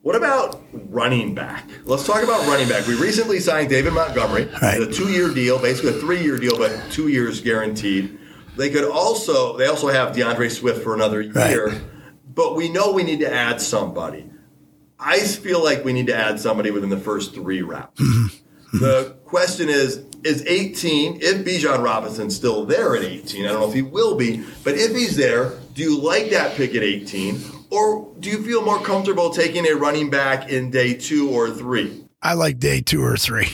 What 0.01 0.15
about 0.15 0.61
running 0.89 1.35
back? 1.35 1.69
Let's 1.83 2.05
talk 2.07 2.23
about 2.23 2.47
running 2.47 2.69
back. 2.69 2.87
We 2.87 2.95
recently 2.95 3.41
signed 3.41 3.69
David 3.69 3.91
Montgomery, 3.93 4.47
Right. 4.61 4.81
a 4.81 4.87
two-year 4.89 5.29
deal, 5.33 5.59
basically 5.59 5.89
a 5.91 6.01
three-year 6.01 6.37
deal, 6.37 6.57
but 6.57 6.71
two 6.89 7.09
years 7.09 7.41
guaranteed. 7.41 8.17
They 8.55 8.69
could 8.69 8.85
also 8.89 9.57
they 9.57 9.67
also 9.67 9.89
have 9.89 10.15
D'Andre 10.15 10.47
Swift 10.47 10.81
for 10.81 10.93
another 10.93 11.19
Right. 11.33 11.49
year, 11.49 11.73
but 12.33 12.55
we 12.55 12.69
know 12.69 12.93
we 12.93 13.03
need 13.03 13.19
to 13.19 13.31
add 13.31 13.59
somebody. 13.61 14.25
I 14.97 15.19
feel 15.19 15.61
like 15.63 15.83
we 15.83 15.91
need 15.93 16.07
to 16.07 16.15
add 16.15 16.39
somebody 16.39 16.71
within 16.71 16.89
the 16.89 16.97
first 16.97 17.33
three 17.33 17.61
rounds. 17.61 17.99
The 18.73 19.15
question 19.25 19.67
is, 19.69 20.01
is 20.23 20.45
18, 20.45 21.19
if 21.21 21.45
Bijan 21.45 21.83
Robinson's 21.83 22.35
still 22.35 22.65
there 22.65 22.95
at 22.95 23.03
18, 23.03 23.45
I 23.45 23.49
don't 23.49 23.61
know 23.61 23.67
if 23.67 23.73
he 23.73 23.81
will 23.81 24.15
be, 24.15 24.43
but 24.63 24.75
if 24.75 24.91
he's 24.91 25.15
there, 25.15 25.53
do 25.73 25.81
you 25.81 25.99
like 25.99 26.29
that 26.31 26.55
pick 26.55 26.75
at 26.75 26.83
18? 26.83 27.41
Or 27.69 28.11
do 28.19 28.29
you 28.29 28.43
feel 28.43 28.63
more 28.63 28.81
comfortable 28.81 29.29
taking 29.29 29.67
a 29.67 29.73
running 29.73 30.09
back 30.09 30.49
in 30.49 30.71
day 30.71 30.93
two 30.93 31.29
or 31.29 31.51
three? 31.51 32.03
I 32.21 32.33
like 32.33 32.59
day 32.59 32.81
two 32.81 33.03
or 33.03 33.15
three. 33.15 33.49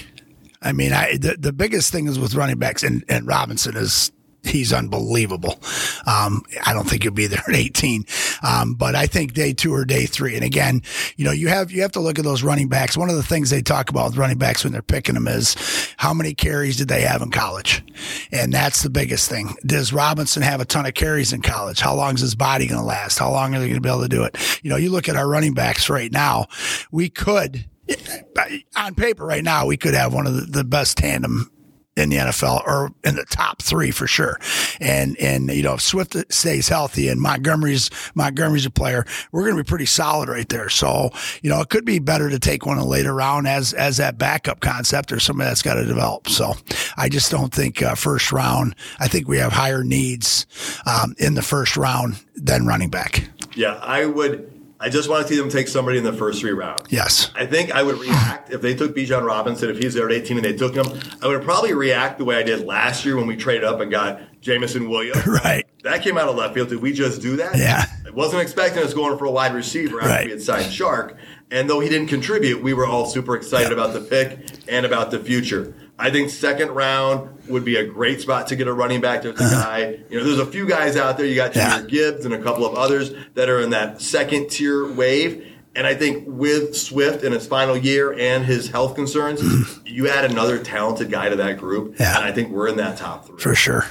I 0.62 0.72
mean, 0.72 0.94
I 0.94 1.18
the, 1.18 1.36
the 1.38 1.54
biggest 1.54 1.92
thing 1.92 2.08
is 2.08 2.18
with 2.18 2.34
running 2.34 2.58
backs, 2.58 2.82
and, 2.82 3.04
and 3.08 3.28
Robinson 3.28 3.76
is 3.76 4.12
he's 4.46 4.74
unbelievable. 4.74 5.60
Um, 6.06 6.44
I 6.66 6.74
don't 6.74 6.88
think 6.90 7.04
he'll 7.04 7.12
be 7.12 7.28
there 7.28 7.44
at 7.48 7.56
18, 7.56 8.06
um, 8.44 8.76
but 8.76 8.96
I 8.96 9.08
think 9.08 9.34
day 9.34 9.54
two 9.54 9.74
or 9.74 9.86
day 9.86 10.06
three. 10.06 10.36
And 10.36 10.44
again, 10.44 10.82
you 11.18 11.26
know, 11.26 11.32
you 11.32 11.48
have 11.48 11.72
you 11.72 11.82
have 11.82 11.92
to 11.94 12.00
look 12.00 12.20
at 12.20 12.26
those 12.26 12.44
running 12.44 12.68
backs. 12.68 12.98
One 12.98 13.10
of 13.10 13.16
the 13.16 13.24
things 13.24 13.50
they 13.50 13.62
talk 13.62 13.90
about 13.90 14.10
with 14.10 14.18
running 14.18 14.38
backs 14.38 14.64
when 14.64 14.74
they're 14.74 14.82
picking 14.82 15.16
them 15.16 15.28
is 15.28 15.56
how 15.98 16.14
many 16.14 16.34
carries 16.34 16.78
did 16.78 16.88
they 16.88 17.02
have 17.02 17.22
in 17.22 17.32
college, 17.32 17.84
and 18.32 18.54
that's 18.54 18.84
the 18.84 18.90
biggest 18.90 19.30
thing. 19.30 19.56
Does 19.66 19.94
Robinson 19.94 20.42
have 20.44 20.62
a 20.62 20.66
ton 20.66 20.86
of 20.86 20.94
carries 20.94 21.34
in 21.34 21.42
college? 21.42 21.80
How 21.80 21.96
long 21.96 22.16
is 22.16 22.22
his 22.22 22.36
body 22.36 22.68
going 22.68 22.82
to 22.82 22.86
last? 22.86 23.20
How 23.20 23.32
long 23.32 23.56
are 23.56 23.60
they 23.60 23.68
going 23.68 23.76
to 23.76 23.82
be 23.82 23.90
able 23.90 24.02
to 24.02 24.10
do 24.10 24.24
it? 24.24 24.38
You 24.64 24.70
know, 24.70 24.78
you 24.78 24.92
look 24.92 25.10
at 25.10 25.16
our 25.16 25.28
running 25.28 25.54
backs 25.54 25.90
right 25.90 26.12
now. 26.12 26.48
We 26.92 27.10
could 27.10 27.66
on 28.76 28.96
paper 28.96 29.26
right 29.26 29.44
now, 29.44 29.66
we 29.66 29.78
could 29.78 29.94
have 29.94 30.14
one 30.14 30.28
of 30.28 30.36
the, 30.36 30.42
the 30.42 30.64
best 30.64 30.98
tandem 30.98 31.52
in 31.96 32.10
the 32.10 32.18
NFL 32.18 32.66
or 32.68 32.92
in 33.04 33.16
the 33.16 33.26
top 33.26 33.62
three 33.62 33.92
for 33.92 34.08
sure. 34.08 34.40
And, 34.80 35.18
and, 35.18 35.50
you 35.50 35.64
know, 35.64 35.76
if 35.76 35.82
Swift 35.82 36.16
stays 36.32 36.68
healthy 36.68 37.08
and 37.08 37.22
Montgomery's, 37.22 37.90
Montgomery's 38.16 38.66
a 38.66 38.70
player, 38.70 39.06
we're 39.32 39.44
going 39.44 39.56
to 39.56 39.64
be 39.64 39.68
pretty 39.68 39.86
solid 39.86 40.28
right 40.28 40.48
there. 40.50 40.70
So, 40.70 41.12
you 41.42 41.50
know, 41.50 41.62
it 41.62 41.70
could 41.70 41.86
be 41.86 42.00
better 42.00 42.30
to 42.30 42.40
take 42.40 42.66
one 42.66 42.80
later 42.80 43.14
round 43.14 43.48
as, 43.48 43.74
as 43.74 43.98
that 43.98 44.18
backup 44.18 44.60
concept 44.60 45.12
or 45.12 45.20
somebody 45.20 45.50
that's 45.50 45.62
got 45.62 45.76
to 45.76 45.86
develop. 45.86 46.28
So 46.28 46.54
I 46.98 47.08
just 47.10 47.32
don't 47.32 47.54
think 47.54 47.82
uh, 47.82 47.96
first 47.96 48.32
round, 48.32 48.76
I 49.00 49.08
think 49.08 49.28
we 49.28 49.38
have 49.38 49.54
higher 49.54 49.84
needs, 49.84 50.46
um, 50.86 51.16
in 51.18 51.36
the 51.36 51.42
first 51.42 51.78
round 51.78 52.22
than 52.36 52.66
running 52.66 52.90
back. 52.90 53.30
Yeah, 53.56 53.76
I 53.82 54.06
would. 54.06 54.52
I 54.86 54.90
just 54.90 55.10
want 55.10 55.26
to 55.26 55.34
see 55.34 55.40
them 55.40 55.50
take 55.50 55.68
somebody 55.68 55.98
in 55.98 56.04
the 56.04 56.14
first 56.14 56.40
three 56.40 56.52
rounds. 56.52 56.92
Yes. 56.92 57.32
I 57.34 57.48
think 57.48 57.72
I 57.72 57.82
would 57.82 57.98
react 57.98 58.52
if 58.52 58.62
they 58.62 58.76
took 58.76 58.96
Bijan 58.96 59.26
Robinson, 59.26 59.72
if 59.72 59.80
he's 59.80 59.96
there 59.96 60.06
at 60.08 60.12
18 60.14 60.38
and 60.38 60.46
they 60.46 60.54
took 60.56 60.76
him, 60.76 60.86
I 61.24 61.28
would 61.28 61.42
probably 61.42 61.74
react 61.74 62.20
the 62.20 62.24
way 62.26 62.36
I 62.36 62.44
did 62.44 62.68
last 62.68 63.04
year 63.04 63.18
when 63.18 63.26
we 63.26 63.36
traded 63.36 63.64
up 63.64 63.80
and 63.80 63.90
got 63.90 64.22
Jameson 64.42 64.88
Williams. 64.88 65.26
Right. 65.46 65.66
That 65.82 66.04
came 66.04 66.18
out 66.20 66.28
of 66.30 66.36
left 66.36 66.54
field. 66.54 66.70
Did 66.70 66.82
we 66.84 66.94
just 66.94 67.20
do 67.22 67.36
that? 67.38 67.58
Yeah. 67.58 67.84
I 68.08 68.12
wasn't 68.12 68.44
expecting 68.44 68.84
us 68.84 68.94
going 68.94 69.18
for 69.18 69.26
a 69.26 69.32
wide 69.32 69.56
receiver 69.56 70.00
after 70.00 70.10
Right. 70.10 70.26
we 70.26 70.32
had 70.32 70.42
signed 70.42 70.66
Chark. 70.66 71.16
And 71.52 71.68
though 71.70 71.80
he 71.80 71.90
didn't 71.90 72.08
contribute, 72.08 72.62
we 72.62 72.74
were 72.74 72.86
all 72.86 73.06
super 73.08 73.36
excited 73.36 73.70
Yep. 73.70 73.72
about 73.74 73.94
the 73.94 74.02
pick 74.02 74.40
and 74.68 74.86
about 74.86 75.10
the 75.12 75.18
future. 75.20 75.74
I 75.98 76.12
think 76.12 76.30
second 76.30 76.72
round 76.72 77.48
would 77.48 77.64
be 77.64 77.78
a 77.78 77.86
great 77.86 78.20
spot 78.22 78.48
to 78.48 78.56
get 78.58 78.68
a 78.68 78.74
running 78.74 79.00
back. 79.02 79.22
There's 79.22 79.36
a 79.40 79.44
guy, 79.44 80.00
you 80.10 80.18
know, 80.18 80.26
there's 80.26 80.40
a 80.40 80.46
few 80.46 80.68
guys 80.68 80.98
out 80.98 81.18
there. 81.18 81.26
You 81.26 81.36
got 81.36 81.56
Uh-huh. 81.56 81.80
Yeah. 81.82 81.88
Gibbs 81.88 82.26
and 82.26 82.34
a 82.34 82.42
couple 82.42 82.66
of 82.66 82.76
others 82.76 83.12
that 83.36 83.50
are 83.50 83.62
in 83.62 83.70
that 83.70 84.02
second 84.02 84.50
tier 84.50 84.92
wave. 84.92 85.48
And 85.74 85.86
I 85.88 85.94
think 85.96 86.24
with 86.28 86.76
Swift 86.76 87.24
in 87.24 87.32
his 87.34 87.48
final 87.48 87.76
year 87.78 88.14
and 88.18 88.46
his 88.46 88.70
health 88.70 88.96
concerns, 88.96 89.42
you 89.86 90.08
add 90.10 90.30
another 90.30 90.58
talented 90.60 91.10
guy 91.12 91.30
to 91.30 91.36
that 91.38 91.58
group. 91.60 91.94
Mm-hmm. 91.94 92.04
Yeah. 92.04 92.16
And 92.18 92.26
I 92.26 92.32
think 92.32 92.50
we're 92.52 92.68
in 92.68 92.78
that 92.78 92.98
top 92.98 93.26
three. 93.28 93.38
For 93.40 93.56
sure. 93.56 93.86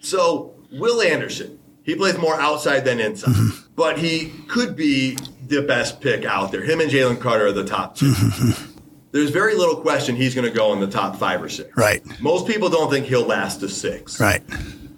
So 0.00 0.54
Will 0.70 1.00
Anderson, 1.02 1.58
he 1.82 1.94
plays 1.94 2.18
more 2.18 2.40
outside 2.40 2.84
than 2.84 3.00
inside, 3.00 3.32
Mm-hmm. 3.34 3.66
but 3.76 3.98
he 3.98 4.32
could 4.48 4.76
be 4.76 5.16
the 5.46 5.62
best 5.62 6.00
pick 6.00 6.24
out 6.24 6.52
there. 6.52 6.62
Him 6.62 6.80
and 6.80 6.90
Jalen 6.90 7.20
Carter 7.20 7.46
are 7.48 7.52
the 7.52 7.64
top 7.64 7.96
2 7.96 8.06
Mm-hmm. 8.06 8.71
There's 9.12 9.30
very 9.30 9.54
little 9.54 9.76
question 9.76 10.16
he's 10.16 10.34
going 10.34 10.48
to 10.48 10.54
go 10.54 10.72
in 10.72 10.80
the 10.80 10.86
top 10.86 11.16
five 11.16 11.42
or 11.42 11.48
six. 11.48 11.76
Right. 11.76 12.02
Most 12.20 12.46
people 12.46 12.70
don't 12.70 12.90
think 12.90 13.06
he'll 13.06 13.26
last 13.26 13.60
to 13.60 13.68
six. 13.68 14.18
Right. 14.18 14.42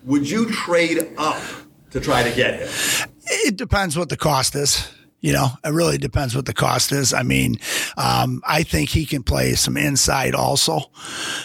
Would 0.04 0.30
you 0.30 0.50
trade 0.50 1.12
up 1.18 1.42
to 1.90 2.00
try 2.00 2.22
to 2.22 2.34
get 2.34 2.60
him? 2.60 3.08
It 3.26 3.56
depends 3.56 3.98
what 3.98 4.08
the 4.08 4.16
cost 4.16 4.54
is. 4.54 4.88
You 5.24 5.32
know, 5.32 5.48
it 5.64 5.70
really 5.70 5.96
depends 5.96 6.36
what 6.36 6.44
the 6.44 6.52
cost 6.52 6.92
is. 6.92 7.14
I 7.14 7.22
mean, 7.22 7.56
um, 7.96 8.42
I 8.46 8.62
think 8.62 8.90
he 8.90 9.06
can 9.06 9.22
play 9.22 9.54
some 9.54 9.78
inside 9.78 10.34
also. 10.34 10.90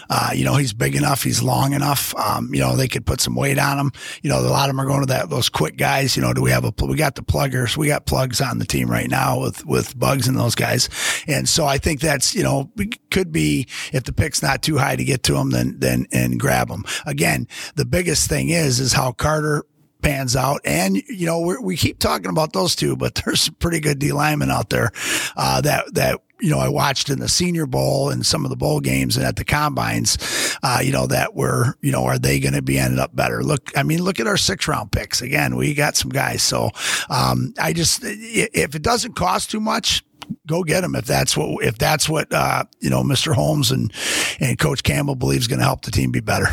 Uh, 0.10 0.32
you 0.36 0.44
know, 0.44 0.58
he's 0.58 0.74
big 0.74 0.98
enough, 0.98 1.24
he's 1.24 1.42
long 1.42 1.72
enough. 1.72 2.14
Um, 2.18 2.54
you 2.54 2.60
know, 2.60 2.76
they 2.76 2.90
could 2.90 3.06
put 3.06 3.22
some 3.22 3.36
weight 3.36 3.58
on 3.58 3.80
him. 3.80 3.94
You 4.22 4.32
know, 4.32 4.42
a 4.42 4.52
lot 4.52 4.70
of 4.70 4.76
them 4.76 4.82
are 4.82 4.86
going 4.86 5.00
to 5.00 5.06
that 5.06 5.30
those 5.30 5.48
quick 5.48 5.78
guys. 5.78 6.18
You 6.18 6.22
know, 6.22 6.34
do 6.34 6.42
we 6.42 6.52
have 6.52 6.66
a 6.66 6.74
we 6.86 6.98
got 6.98 7.16
the 7.16 7.22
pluggers? 7.22 7.78
We 7.78 7.88
got 7.88 8.06
plugs 8.06 8.42
on 8.42 8.60
the 8.60 8.66
team 8.66 8.92
right 8.92 9.10
now 9.10 9.40
with 9.40 9.66
with 9.66 9.98
Buggs 9.98 10.28
and 10.28 10.38
those 10.38 10.56
guys. 10.56 10.90
And 11.26 11.48
so 11.48 11.66
I 11.66 11.78
think 11.78 12.02
that's 12.02 12.36
you 12.36 12.44
know 12.44 12.70
we 12.76 12.88
could 13.12 13.32
be 13.32 13.66
if 13.94 14.04
the 14.04 14.12
pick's 14.12 14.44
not 14.44 14.62
too 14.62 14.78
high 14.78 14.98
to 14.98 15.06
get 15.06 15.24
to 15.24 15.38
him, 15.38 15.52
then 15.52 15.80
then 15.80 16.06
and 16.12 16.38
grab 16.38 16.70
him. 16.70 16.84
Again, 17.06 17.48
the 17.76 17.86
biggest 17.86 18.28
thing 18.28 18.50
is 18.50 18.82
is 18.82 18.92
how 18.92 19.14
Carter 19.14 19.64
pans 20.02 20.36
out. 20.36 20.62
And, 20.66 20.96
you 20.96 21.26
know, 21.26 21.58
we 21.62 21.76
keep 21.76 22.00
talking 22.00 22.30
about 22.30 22.54
those 22.54 22.76
two, 22.76 22.96
but 22.96 23.16
there's 23.26 23.42
some 23.42 23.56
pretty 23.56 23.80
good 23.80 24.00
D 24.00 24.12
linemen 24.12 24.52
out 24.52 24.70
there, 24.70 24.92
uh, 25.36 25.62
that, 25.62 25.94
that, 25.94 26.22
you 26.42 26.50
know, 26.50 26.60
I 26.60 26.70
watched 26.70 27.10
in 27.10 27.20
the 27.20 27.28
senior 27.28 27.66
bowl 27.66 28.10
and 28.10 28.26
some 28.26 28.46
of 28.46 28.50
the 28.50 28.56
bowl 28.56 28.80
games 28.80 29.18
and 29.18 29.26
at 29.26 29.36
the 29.36 29.44
combines, 29.44 30.18
uh, 30.64 30.80
you 30.82 30.92
know, 30.92 31.06
that 31.08 31.36
were, 31.36 31.76
you 31.82 31.92
know, 31.92 32.06
are 32.06 32.18
they 32.18 32.40
going 32.40 32.54
to 32.54 32.62
be 32.62 32.80
ended 32.80 33.00
up 33.00 33.14
better? 33.14 33.44
Look, 33.44 33.72
I 33.78 33.84
mean, 33.84 34.02
look 34.02 34.22
at 34.22 34.28
our 34.28 34.38
six 34.38 34.68
round 34.68 34.92
picks. 34.94 35.22
Again, 35.22 35.58
we 35.58 35.74
got 35.74 35.98
some 35.98 36.12
guys. 36.12 36.42
So, 36.42 36.72
um, 37.10 37.54
I 37.60 37.74
just, 37.74 38.04
if 38.04 38.74
it 38.74 38.82
doesn't 38.82 39.16
cost 39.16 39.52
too 39.52 39.60
much, 39.60 40.04
go 40.48 40.64
get 40.64 40.84
him 40.84 40.96
if 40.96 41.06
that's 41.06 41.36
what 41.36 41.64
if 41.64 41.78
that's 41.78 42.08
what 42.08 42.32
uh, 42.34 42.64
you 42.80 42.90
know 42.90 43.04
Mr. 43.04 43.34
Holmes 43.34 43.72
and 43.72 43.92
and 44.40 44.58
Coach 44.60 44.84
Campbell 44.84 45.16
believes 45.16 45.48
going 45.48 45.60
to 45.60 45.66
help 45.66 45.82
the 45.82 45.92
team 45.92 46.12
be 46.12 46.20
better. 46.20 46.50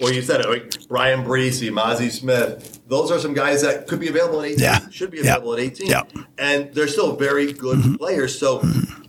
Well, 0.00 0.12
you 0.12 0.22
said 0.22 0.40
it. 0.42 0.48
Like 0.48 0.88
Brian 0.88 1.24
Bresee, 1.24 1.70
Mazi 1.70 2.10
Smith. 2.10 2.80
Those 2.86 3.10
are 3.10 3.18
some 3.18 3.32
guys 3.34 3.62
that 3.62 3.86
could 3.88 3.98
be 4.00 4.08
available 4.08 4.40
at 4.42 4.46
18. 4.48 4.58
Yeah. 4.62 4.88
Should 4.90 5.10
be 5.10 5.18
Yeah. 5.18 5.22
available 5.36 5.54
at 5.54 5.60
18. 5.60 5.86
Yeah. 5.88 6.02
And 6.38 6.72
they're 6.74 6.88
still 6.88 7.16
very 7.16 7.52
good 7.52 7.78
Mm-hmm. 7.78 7.94
players. 7.94 8.38
So 8.38 8.62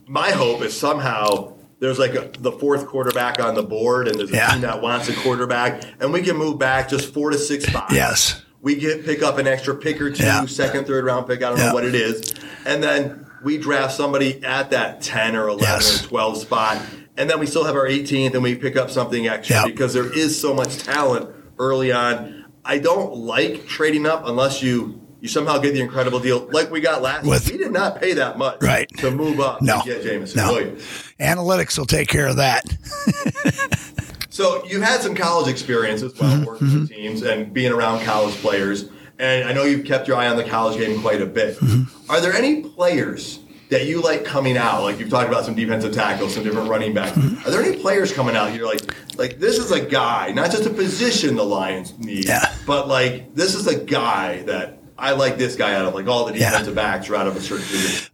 my 0.08 0.32
hope 0.32 0.62
is 0.62 0.78
somehow 0.78 1.54
there's 1.80 2.00
like 2.00 2.16
a, 2.16 2.32
the 2.40 2.52
fourth 2.54 2.88
quarterback 2.88 3.40
on 3.40 3.54
the 3.56 3.64
board 3.64 4.08
and 4.08 4.18
there's 4.18 4.32
a 4.32 4.36
Yeah. 4.36 4.52
team 4.52 4.62
that 4.62 4.82
wants 4.82 5.10
a 5.10 5.14
quarterback 5.14 5.84
and 6.00 6.14
we 6.14 6.22
can 6.22 6.38
move 6.38 6.58
back 6.58 6.90
just 6.90 7.14
four 7.14 7.30
to 7.32 7.38
six 7.38 7.66
spots. 7.66 7.94
Yes. 7.94 8.42
We 8.62 8.76
get 8.76 9.06
pick 9.06 9.22
up 9.22 9.38
an 9.38 9.46
extra 9.48 9.76
pick 9.76 10.02
or 10.02 10.10
two, 10.10 10.24
Yeah. 10.24 10.46
second, 10.46 10.88
third 10.88 11.06
round 11.06 11.28
pick. 11.28 11.44
I 11.44 11.50
don't 11.50 11.58
Yeah. 11.60 11.68
know 11.68 11.74
what 11.74 11.86
it 11.86 11.96
is. 11.96 12.34
And 12.66 12.82
then 12.82 13.26
we 13.44 13.58
draft 13.58 13.94
somebody 13.96 14.44
at 14.44 14.72
that 14.72 15.02
10 15.02 15.36
or 15.36 15.48
11 15.50 15.60
Yes. 15.62 16.04
or 16.06 16.08
12 16.08 16.38
spot. 16.38 16.78
And 17.18 17.30
then 17.30 17.40
we 17.40 17.46
still 17.46 17.64
have 17.64 17.76
our 17.76 17.88
18th 17.88 18.34
and 18.34 18.44
we 18.44 18.56
pick 18.56 18.76
up 18.78 18.90
something 18.92 19.28
extra 19.28 19.58
Yeah. 19.58 19.66
because 19.66 19.94
there 19.94 20.12
is 20.16 20.40
so 20.40 20.54
much 20.54 20.78
talent 20.80 21.30
early 21.58 21.92
on. 21.92 22.46
I 22.64 22.78
don't 22.78 23.16
like 23.16 23.66
trading 23.68 24.06
up 24.06 24.28
unless 24.28 24.62
you 24.62 25.02
you 25.20 25.28
somehow 25.28 25.58
get 25.58 25.74
the 25.74 25.82
incredible 25.82 26.20
deal 26.20 26.48
like 26.52 26.70
we 26.70 26.80
got 26.80 27.02
last 27.02 27.26
With- 27.26 27.48
year. 27.50 27.58
We 27.58 27.64
did 27.64 27.74
not 27.74 28.00
pay 28.00 28.14
that 28.14 28.38
much 28.38 28.62
Right. 28.62 28.88
to 29.00 29.10
move 29.10 29.40
up 29.40 29.64
No. 29.64 29.82
get 29.84 30.04
Jameson 30.04 30.38
No. 30.38 30.54
Williams. 30.54 30.84
Analytics 31.20 31.76
will 31.78 31.88
take 31.88 32.08
care 32.08 32.28
of 32.28 32.36
that. 32.36 32.64
So 34.38 34.64
you 34.66 34.82
had 34.82 35.02
some 35.02 35.16
college 35.16 35.48
experience 35.50 36.04
as 36.04 36.14
well, 36.20 36.32
mm-hmm, 36.32 36.44
working 36.46 36.68
with 36.68 36.92
mm-hmm. 36.92 36.94
teams 36.94 37.24
and 37.24 37.52
being 37.52 37.72
around 37.72 38.04
college 38.04 38.36
players. 38.36 38.86
And 39.18 39.50
I 39.50 39.52
know 39.52 39.64
you've 39.64 39.84
kept 39.84 40.08
your 40.08 40.16
eye 40.16 40.28
on 40.28 40.38
the 40.38 40.44
college 40.44 40.78
game 40.78 41.02
quite 41.02 41.24
a 41.24 41.26
bit. 41.26 41.58
Mm-hmm. 41.58 42.12
Are 42.12 42.22
there 42.22 42.34
any 42.34 42.62
players 42.62 43.40
that 43.70 43.86
you 43.86 44.02
like 44.02 44.24
coming 44.26 44.58
out? 44.58 44.84
Like 44.84 45.00
you've 45.00 45.10
talked 45.10 45.30
about 45.30 45.46
some 45.46 45.56
defensive 45.56 45.94
tackles, 45.94 46.34
some 46.34 46.44
different 46.44 46.70
running 46.70 46.94
backs. 46.94 47.18
Are 47.18 47.52
there 47.52 47.62
any 47.64 47.78
players 47.80 48.12
coming 48.14 48.36
out 48.36 48.54
you're 48.54 48.68
like, 48.68 48.82
like 49.18 49.40
this 49.40 49.58
is 49.58 49.72
a 49.72 49.82
guy, 49.82 50.32
not 50.32 50.52
just 50.52 50.66
a 50.66 50.70
position 50.70 51.36
the 51.36 51.44
Lions 51.46 51.98
need, 52.00 52.26
Yeah. 52.26 52.54
but 52.66 52.88
like 52.88 53.34
this 53.36 53.56
is 53.56 53.68
a 53.68 53.76
guy 53.78 54.44
that 54.44 54.80
I 54.98 55.12
like 55.12 55.38
this 55.38 55.56
guy 55.56 55.76
out 55.76 55.86
of 55.86 55.94
like 55.94 56.08
all 56.08 56.26
the 56.26 56.34
Yeah. 56.38 56.50
defensive 56.52 56.76
backs 56.76 57.10
are 57.10 57.16
out 57.16 57.28
of 57.28 57.36
a 57.36 57.42
certain 57.42 57.66
position. 57.66 58.12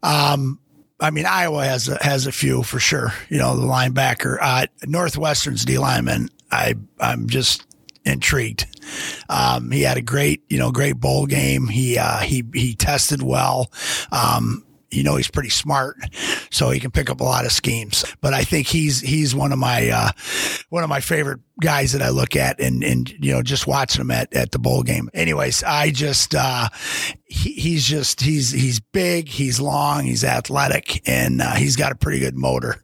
I 0.99 1.09
mean, 1.11 1.25
Iowa 1.25 1.65
has 1.65 1.89
a, 1.89 2.01
has 2.01 2.27
a 2.27 2.31
few 2.31 2.63
for 2.63 2.79
sure. 2.79 3.13
You 3.27 3.37
know, 3.37 3.57
the 3.57 3.65
linebacker, 3.65 4.37
uh, 4.41 4.67
Northwestern's 4.85 5.65
D 5.65 5.77
lineman. 5.77 6.29
I 6.51 6.75
I'm 6.99 7.27
just 7.27 7.65
intrigued. 8.05 8.65
Um, 9.27 9.71
he 9.71 9.81
had 9.81 9.97
a 9.97 10.01
great, 10.01 10.43
you 10.49 10.57
know, 10.57 10.71
great 10.71 10.93
bowl 10.93 11.25
game. 11.25 11.67
He 11.67 11.97
uh, 11.97 12.19
he 12.19 12.43
he 12.53 12.75
tested 12.75 13.21
well. 13.21 13.71
Um, 14.11 14.63
you 14.93 15.03
know 15.03 15.15
he's 15.15 15.29
pretty 15.29 15.49
smart, 15.49 15.97
so 16.51 16.69
he 16.69 16.79
can 16.79 16.91
pick 16.91 17.09
up 17.09 17.19
a 17.19 17.23
lot 17.23 17.45
of 17.45 17.51
schemes. 17.51 18.05
But 18.21 18.33
I 18.33 18.43
think 18.43 18.67
he's 18.67 18.99
he's 19.01 19.33
one 19.35 19.51
of 19.51 19.59
my 19.59 19.89
uh, 19.89 20.11
one 20.69 20.83
of 20.83 20.89
my 20.89 20.99
favorite 20.99 21.39
guys 21.61 21.93
that 21.93 22.01
I 22.01 22.09
look 22.09 22.35
at, 22.35 22.59
and 22.59 22.83
and 22.83 23.09
you 23.09 23.33
know 23.33 23.41
just 23.41 23.67
watching 23.67 24.01
him 24.01 24.11
at, 24.11 24.33
at 24.33 24.51
the 24.51 24.59
bowl 24.59 24.83
game. 24.83 25.09
Anyways, 25.13 25.63
I 25.63 25.91
just 25.91 26.35
uh, 26.35 26.69
he, 27.25 27.53
he's 27.53 27.85
just 27.85 28.21
he's 28.21 28.51
he's 28.51 28.79
big, 28.79 29.27
he's 29.27 29.59
long, 29.59 30.05
he's 30.05 30.23
athletic, 30.23 31.07
and 31.07 31.41
uh, 31.41 31.55
he's 31.55 31.75
got 31.75 31.91
a 31.91 31.95
pretty 31.95 32.19
good 32.19 32.35
motor. 32.35 32.81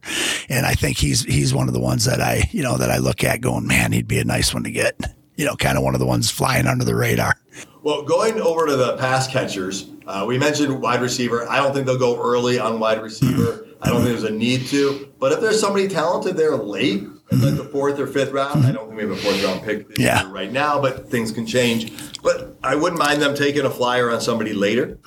And 0.48 0.66
I 0.66 0.74
think 0.74 0.98
he's 0.98 1.22
he's 1.24 1.54
one 1.54 1.68
of 1.68 1.74
the 1.74 1.80
ones 1.80 2.04
that 2.04 2.20
I 2.20 2.48
you 2.52 2.62
know 2.62 2.76
that 2.76 2.90
I 2.90 2.98
look 2.98 3.24
at 3.24 3.40
going, 3.40 3.66
man, 3.66 3.92
he'd 3.92 4.08
be 4.08 4.18
a 4.18 4.24
nice 4.24 4.52
one 4.52 4.64
to 4.64 4.70
get. 4.70 4.98
You 5.36 5.46
know, 5.46 5.56
kind 5.56 5.78
of 5.78 5.84
one 5.84 5.94
of 5.94 6.00
the 6.00 6.06
ones 6.06 6.30
flying 6.30 6.66
under 6.66 6.84
the 6.84 6.94
radar. 6.94 7.34
Well, 7.82 8.02
going 8.02 8.40
over 8.40 8.66
to 8.66 8.76
the 8.76 8.96
pass 8.98 9.26
catchers, 9.26 9.88
uh, 10.06 10.24
we 10.28 10.38
mentioned 10.38 10.80
wide 10.82 11.00
receiver. 11.00 11.48
I 11.48 11.56
don't 11.56 11.72
think 11.72 11.86
they'll 11.86 11.98
go 11.98 12.20
early 12.22 12.58
on 12.58 12.78
wide 12.78 13.02
receiver. 13.02 13.66
I 13.80 13.88
don't 13.88 14.02
think 14.02 14.10
there's 14.18 14.24
a 14.24 14.30
need 14.30 14.66
to. 14.66 15.10
But 15.18 15.32
if 15.32 15.40
there's 15.40 15.58
somebody 15.60 15.88
talented 15.88 16.36
there 16.36 16.56
late, 16.56 17.04
in 17.32 17.40
like 17.40 17.56
the 17.56 17.64
fourth 17.64 17.98
or 18.00 18.06
fifth 18.06 18.32
round, 18.32 18.66
I 18.66 18.72
don't 18.72 18.88
think 18.88 18.96
we 19.00 19.02
have 19.08 19.12
a 19.12 19.16
fourth 19.16 19.42
round 19.44 19.62
pick 19.62 19.86
Yeah. 19.98 20.30
right 20.30 20.50
now, 20.52 20.80
but 20.80 21.08
things 21.10 21.30
can 21.30 21.46
change. 21.46 21.92
But 22.22 22.56
I 22.62 22.74
wouldn't 22.74 22.98
mind 22.98 23.22
them 23.22 23.34
taking 23.34 23.64
a 23.64 23.70
flyer 23.70 24.10
on 24.10 24.20
somebody 24.20 24.52
later. 24.52 24.98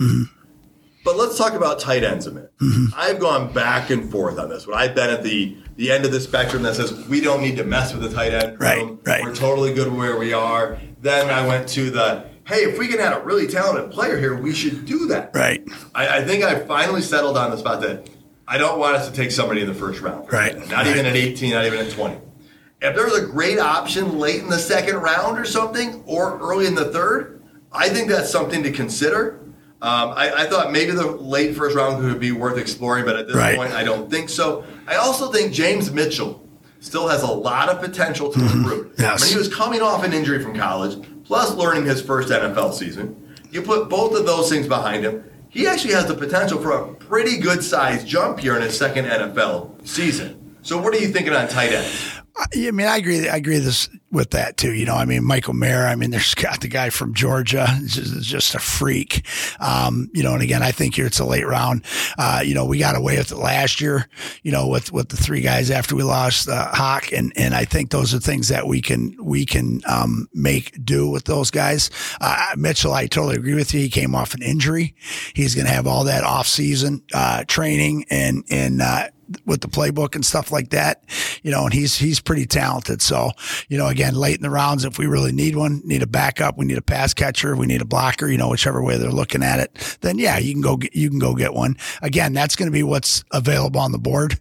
But 1.06 1.18
let's 1.18 1.38
talk 1.38 1.54
about 1.54 1.80
tight 1.82 2.04
ends 2.06 2.26
a 2.28 2.32
minute. 2.32 2.54
I've 2.96 3.20
gone 3.20 3.52
back 3.52 3.90
and 3.90 4.10
forth 4.10 4.40
on 4.40 4.48
this. 4.50 4.66
When 4.66 4.78
I've 4.78 4.96
been 4.96 5.10
at 5.10 5.22
the 5.24 5.58
the 5.76 5.92
end 5.92 6.06
of 6.06 6.12
the 6.12 6.20
spectrum 6.22 6.64
that 6.64 6.76
says 6.76 6.94
we 7.10 7.20
don't 7.20 7.42
need 7.42 7.58
to 7.58 7.64
mess 7.64 7.94
with 7.94 8.04
the 8.04 8.10
tight 8.16 8.32
end 8.32 8.60
Right, 8.60 8.78
room. 8.78 9.00
right. 9.04 9.24
We're 9.24 9.36
totally 9.36 9.74
good 9.74 9.92
where 9.92 10.18
we 10.18 10.32
are. 10.32 10.78
Then 11.02 11.30
I 11.32 11.46
went 11.48 11.68
to 11.70 11.90
the 11.90 12.26
hey, 12.46 12.64
if 12.64 12.78
we 12.78 12.88
can 12.88 13.00
add 13.00 13.14
a 13.14 13.20
really 13.24 13.48
talented 13.48 13.92
player 13.92 14.18
here, 14.20 14.36
we 14.36 14.54
should 14.54 14.86
do 14.86 15.08
that. 15.08 15.32
Right. 15.34 15.64
I, 15.96 16.20
I 16.20 16.24
think 16.24 16.44
I 16.44 16.60
finally 16.66 17.02
settled 17.02 17.38
on 17.38 17.52
the 17.52 17.58
spot 17.58 17.82
that 17.82 18.10
I 18.48 18.58
don't 18.58 18.80
want 18.80 18.96
us 18.98 19.08
to 19.10 19.14
take 19.16 19.32
somebody 19.32 19.62
in 19.62 19.68
the 19.68 19.74
first 19.74 20.02
round. 20.02 20.32
Right, 20.32 20.56
Not 20.70 20.88
even 20.88 21.06
at 21.06 21.16
18, 21.16 21.52
not 21.52 21.66
even 21.66 21.80
at 21.80 21.92
20. 21.92 22.18
If 22.82 22.96
there's 22.96 23.14
a 23.14 23.26
great 23.26 23.60
option 23.60 24.20
late 24.20 24.42
in 24.42 24.50
the 24.50 24.60
second 24.60 24.98
round 24.98 25.40
or 25.40 25.46
something, 25.46 26.04
or 26.06 26.38
early 26.40 26.66
in 26.68 26.76
the 26.76 26.92
third, 26.92 27.42
I 27.72 27.88
think 27.88 28.10
that's 28.10 28.30
something 28.30 28.62
to 28.64 28.72
consider. 28.72 29.40
Um, 29.82 30.12
I, 30.16 30.44
I 30.44 30.46
thought 30.48 30.72
maybe 30.72 30.92
the 30.92 31.08
late 31.08 31.56
first 31.56 31.76
round 31.78 32.02
could 32.02 32.20
be 32.20 32.32
worth 32.34 32.58
exploring, 32.58 33.06
but 33.06 33.16
at 33.16 33.28
this 33.28 33.36
Right. 33.36 33.56
point, 33.56 33.74
I 33.74 33.84
don't 33.86 34.10
think 34.12 34.30
so. 34.30 34.66
I 34.88 34.96
also 34.96 35.32
think 35.32 35.54
James 35.54 35.92
Mitchell 35.92 36.46
still 36.82 37.08
has 37.08 37.22
a 37.24 37.28
lot 37.32 37.70
of 37.70 37.80
potential 37.80 38.32
to 38.32 38.40
recruit. 38.40 38.92
Mm-hmm. 38.94 39.02
Yes. 39.02 39.22
I 39.22 39.26
mean, 39.26 39.34
he 39.34 39.38
was 39.40 39.54
coming 39.54 39.82
off 39.82 40.04
an 40.04 40.12
injury 40.12 40.44
from 40.44 40.54
college, 40.58 40.98
plus 41.24 41.54
learning 41.56 41.86
his 41.86 42.02
first 42.02 42.30
NFL 42.30 42.74
season. 42.74 43.36
You 43.52 43.62
put 43.62 43.90
both 43.90 44.16
of 44.18 44.26
those 44.26 44.50
things 44.50 44.68
behind 44.68 45.06
him. 45.06 45.24
He 45.50 45.68
actually 45.68 45.94
has 45.94 46.08
the 46.08 46.16
potential 46.16 46.60
for 46.60 46.72
a 46.72 46.94
pretty 46.96 47.38
good 47.38 47.64
sized 47.64 48.08
jump 48.08 48.40
here 48.40 48.56
in 48.56 48.64
his 48.64 48.78
second 48.78 49.06
NFL 49.06 49.88
season. 49.88 50.56
So, 50.64 50.82
what 50.82 50.94
are 50.96 50.98
you 51.00 51.10
thinking 51.10 51.34
on 51.34 51.48
tight 51.48 51.72
end? 51.72 51.88
I 52.36 52.46
I 52.68 52.72
mean, 52.72 52.88
I 52.88 52.98
agree. 52.98 53.30
I 53.30 53.36
agree 53.36 53.60
this 53.60 53.90
with 54.13 54.30
that 54.30 54.58
too. 54.58 54.71
You 54.73 54.86
know, 54.86 54.95
I 54.95 55.06
mean, 55.06 55.23
Michael 55.26 55.56
Mayer. 55.56 55.86
I 55.86 55.95
mean, 55.95 56.12
there's 56.12 56.36
got 56.36 56.62
the 56.62 56.67
guy 56.67 56.89
from 56.89 57.13
Georgia, 57.13 57.67
just, 57.86 58.21
just 58.21 58.56
a 58.56 58.60
freak. 58.60 59.26
Um, 59.60 60.10
you 60.13 60.23
know, 60.23 60.34
and 60.34 60.41
again, 60.41 60.63
I 60.63 60.71
think 60.71 60.95
here 60.95 61.08
it's 61.08 61.19
a 61.19 61.26
late 61.26 61.45
round. 61.45 61.84
Uh, 62.17 62.41
you 62.45 62.54
know, 62.54 62.65
we 62.65 62.78
got 62.78 62.95
away 62.95 63.17
with 63.17 63.32
it 63.32 63.38
last 63.38 63.82
year. 63.82 64.08
You 64.43 64.52
know, 64.52 64.67
with 64.67 64.93
with 64.93 65.10
the 65.10 65.17
three 65.17 65.41
guys 65.41 65.71
after 65.71 65.95
we 65.95 66.04
lost 66.04 66.47
uh, 66.47 66.69
Hock, 66.71 67.12
and 67.12 67.34
and 67.36 67.54
I 67.54 67.65
think 67.65 67.89
those 67.89 68.13
are 68.13 68.19
things 68.19 68.47
that 68.49 68.67
we 68.67 68.82
can 68.82 69.17
we 69.19 69.45
can 69.45 69.82
um, 69.88 70.30
make 70.34 70.84
do 70.86 71.10
with 71.10 71.26
those 71.26 71.52
guys. 71.52 71.89
Uh, 72.21 72.54
Mitchell, 72.56 72.93
I 72.93 73.08
totally 73.08 73.36
agree 73.36 73.56
with 73.56 73.73
you. 73.73 73.82
He 73.82 73.89
came 73.89 74.15
off 74.15 74.36
an 74.36 74.43
injury. 74.43 74.95
He's 75.34 75.56
going 75.56 75.65
to 75.65 75.73
have 75.73 75.88
all 75.88 76.04
that 76.06 76.23
off 76.23 76.47
season 76.47 77.04
uh, 77.13 77.43
training 77.47 78.06
and 78.10 78.43
and 78.49 78.82
uh, 78.82 79.08
with 79.45 79.62
the 79.62 79.67
playbook 79.67 80.15
and 80.15 80.26
stuff 80.26 80.52
like 80.52 80.69
that, 80.69 81.04
you 81.41 81.52
know, 81.52 81.65
and 81.65 81.73
he's 81.73 81.97
he's 81.97 82.19
pretty 82.19 82.45
talented. 82.45 83.02
So, 83.02 83.32
you 83.67 83.78
know, 83.78 83.88
again, 83.88 84.03
late 84.12 84.36
in 84.36 84.44
the 84.44 84.50
rounds, 84.50 84.86
if 84.86 84.98
we 84.98 85.06
really 85.06 85.32
need 85.32 85.56
one, 85.56 85.82
need 85.86 86.04
a 86.04 86.08
backup, 86.08 86.58
we 86.58 86.66
need 86.66 86.78
a 86.78 86.82
pass 86.82 87.13
catcher, 87.13 87.56
we 87.56 87.66
need 87.66 87.82
a 87.82 87.86
blocker, 87.86 88.28
you 88.28 88.38
know, 88.38 88.50
whichever 88.50 88.84
way 88.84 88.98
they're 88.98 89.12
looking 89.12 89.44
at 89.44 89.60
it, 89.60 89.98
then 90.02 90.20
yeah, 90.20 90.38
you 90.38 90.54
can 90.54 90.62
go 90.62 90.78
get, 90.78 90.96
you 90.96 91.10
can 91.10 91.20
go 91.20 91.34
get 91.34 91.54
one. 91.54 91.78
Again, 92.02 92.34
that's 92.34 92.56
going 92.56 92.68
to 92.68 92.74
be 92.74 92.84
what's 92.84 93.24
available 93.32 93.80
on 93.80 93.92
the 93.92 93.98
board. 93.98 94.39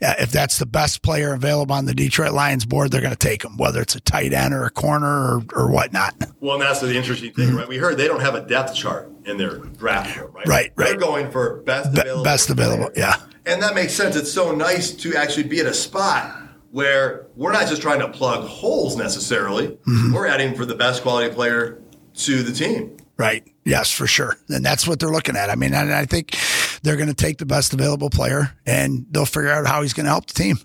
Uh, 0.00 0.14
if 0.18 0.30
that's 0.30 0.58
the 0.58 0.66
best 0.66 1.02
player 1.02 1.34
available 1.34 1.74
on 1.74 1.86
the 1.86 1.94
Detroit 1.94 2.32
Lions 2.32 2.64
board, 2.64 2.90
they're 2.90 3.00
going 3.00 3.10
to 3.10 3.16
take 3.16 3.42
them, 3.42 3.56
whether 3.56 3.80
it's 3.80 3.94
a 3.94 4.00
tight 4.00 4.32
end 4.32 4.54
or 4.54 4.64
a 4.64 4.70
corner 4.70 5.06
or, 5.06 5.42
or 5.54 5.70
whatnot. 5.70 6.14
Well, 6.40 6.54
and 6.54 6.62
that's 6.62 6.80
the 6.80 6.94
interesting 6.94 7.32
thing, 7.32 7.48
mm-hmm. 7.48 7.56
right? 7.56 7.68
We 7.68 7.78
heard 7.78 7.96
they 7.96 8.08
don't 8.08 8.20
have 8.20 8.34
a 8.34 8.46
depth 8.46 8.74
chart 8.74 9.10
in 9.24 9.36
their 9.36 9.58
draft, 9.58 10.16
right? 10.18 10.46
Right, 10.46 10.46
right. 10.46 10.72
They're 10.76 10.96
going 10.96 11.30
for 11.30 11.62
best 11.62 11.88
available. 11.88 12.22
Be- 12.22 12.28
best 12.28 12.50
available, 12.50 12.90
yeah. 12.96 13.16
And 13.46 13.62
that 13.62 13.74
makes 13.74 13.94
sense. 13.94 14.16
It's 14.16 14.32
so 14.32 14.54
nice 14.54 14.92
to 14.92 15.16
actually 15.16 15.44
be 15.44 15.60
at 15.60 15.66
a 15.66 15.74
spot 15.74 16.36
where 16.70 17.26
we're 17.36 17.52
not 17.52 17.68
just 17.68 17.82
trying 17.82 18.00
to 18.00 18.08
plug 18.08 18.46
holes 18.46 18.96
necessarily. 18.96 19.68
Mm-hmm. 19.68 20.14
We're 20.14 20.26
adding 20.26 20.54
for 20.54 20.64
the 20.64 20.74
best 20.74 21.02
quality 21.02 21.34
player 21.34 21.80
to 22.14 22.42
the 22.42 22.52
team. 22.52 22.96
Right. 23.16 23.46
Yes, 23.64 23.90
for 23.90 24.06
sure. 24.06 24.36
And 24.48 24.64
that's 24.64 24.88
what 24.88 24.98
they're 24.98 25.10
looking 25.10 25.36
at. 25.36 25.50
I 25.50 25.54
mean, 25.54 25.74
I 25.74 26.06
think 26.06 26.36
they're 26.82 26.96
going 26.96 27.08
to 27.08 27.14
take 27.14 27.38
the 27.38 27.46
best 27.46 27.74
available 27.74 28.08
player 28.08 28.56
and 28.64 29.04
they'll 29.10 29.26
figure 29.26 29.50
out 29.50 29.66
how 29.66 29.82
he's 29.82 29.92
going 29.92 30.06
to 30.06 30.10
help 30.10 30.26
the 30.26 30.34
team. 30.34 30.58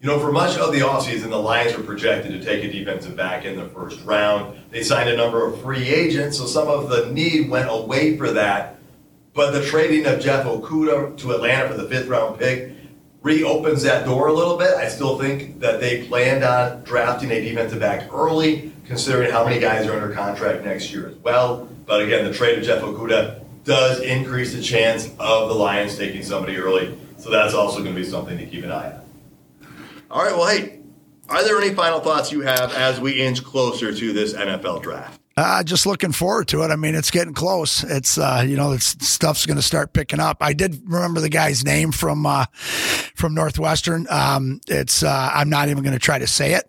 You 0.00 0.08
know, 0.08 0.18
for 0.18 0.32
much 0.32 0.56
of 0.56 0.72
the 0.72 0.78
offseason, 0.78 1.28
the 1.28 1.36
Lions 1.36 1.76
were 1.76 1.82
projected 1.82 2.32
to 2.32 2.42
take 2.42 2.64
a 2.64 2.72
defensive 2.72 3.16
back 3.16 3.44
in 3.44 3.56
the 3.56 3.68
first 3.68 4.02
round. 4.06 4.58
They 4.70 4.82
signed 4.82 5.10
a 5.10 5.16
number 5.16 5.46
of 5.46 5.60
free 5.60 5.86
agents, 5.88 6.38
so 6.38 6.46
some 6.46 6.68
of 6.68 6.88
the 6.88 7.12
need 7.12 7.50
went 7.50 7.68
away 7.70 8.16
for 8.16 8.30
that. 8.32 8.78
But 9.34 9.50
the 9.50 9.62
trading 9.62 10.06
of 10.06 10.20
Jeff 10.20 10.46
Okudah 10.46 11.18
to 11.18 11.32
Atlanta 11.32 11.68
for 11.68 11.74
the 11.74 11.86
fifth 11.86 12.08
round 12.08 12.38
pick 12.38 12.72
reopens 13.22 13.82
that 13.82 14.04
door 14.04 14.28
a 14.28 14.32
little 14.32 14.56
bit. 14.56 14.74
I 14.74 14.88
still 14.88 15.18
think 15.18 15.60
that 15.60 15.80
they 15.80 16.04
planned 16.04 16.44
on 16.44 16.82
drafting 16.84 17.30
a 17.30 17.40
defensive 17.40 17.80
back 17.80 18.12
early, 18.12 18.72
considering 18.86 19.30
how 19.30 19.44
many 19.44 19.60
guys 19.60 19.86
are 19.86 19.92
under 19.92 20.14
contract 20.14 20.64
next 20.64 20.92
year 20.92 21.08
as 21.08 21.16
well. 21.16 21.68
But 21.86 22.02
again, 22.02 22.24
the 22.24 22.32
trade 22.32 22.58
of 22.58 22.64
Jeff 22.64 22.82
Okudah 22.82 23.40
does 23.64 24.00
increase 24.00 24.54
the 24.54 24.62
chance 24.62 25.06
of 25.18 25.48
the 25.48 25.54
Lions 25.54 25.96
taking 25.96 26.22
somebody 26.22 26.56
early. 26.56 26.98
So 27.18 27.30
that's 27.30 27.54
also 27.54 27.82
going 27.82 27.94
to 27.94 28.00
be 28.00 28.06
something 28.06 28.38
to 28.38 28.46
keep 28.46 28.64
an 28.64 28.72
eye 28.72 28.92
on. 28.92 29.00
All 30.10 30.24
right, 30.24 30.34
well, 30.34 30.48
hey, 30.48 30.80
are 31.28 31.44
there 31.44 31.60
any 31.60 31.74
final 31.74 32.00
thoughts 32.00 32.32
you 32.32 32.40
have 32.40 32.72
as 32.72 33.00
we 33.00 33.20
inch 33.20 33.44
closer 33.44 33.94
to 33.94 34.12
this 34.12 34.34
NFL 34.34 34.82
draft? 34.82 35.20
Uh, 35.36 35.62
just 35.62 35.86
looking 35.86 36.12
forward 36.12 36.48
to 36.48 36.62
it. 36.64 36.70
I 36.70 36.76
mean, 36.76 36.94
it's 36.94 37.10
getting 37.10 37.32
close. 37.32 37.84
It's 37.84 38.18
uh, 38.18 38.44
you 38.46 38.56
know, 38.56 38.72
it's, 38.72 38.96
stuff's 39.06 39.46
going 39.46 39.56
to 39.56 39.62
start 39.62 39.92
picking 39.92 40.20
up. 40.20 40.38
I 40.40 40.52
did 40.52 40.82
remember 40.84 41.20
the 41.20 41.28
guy's 41.28 41.64
name 41.64 41.92
from 41.92 42.26
uh, 42.26 42.46
from 43.20 43.34
Northwestern. 43.34 44.06
Um, 44.10 44.60
it's 44.66 45.02
uh, 45.02 45.30
I'm 45.32 45.50
not 45.50 45.68
even 45.68 45.84
going 45.84 45.92
to 45.92 46.00
try 46.00 46.18
to 46.18 46.26
say 46.26 46.54
it. 46.54 46.64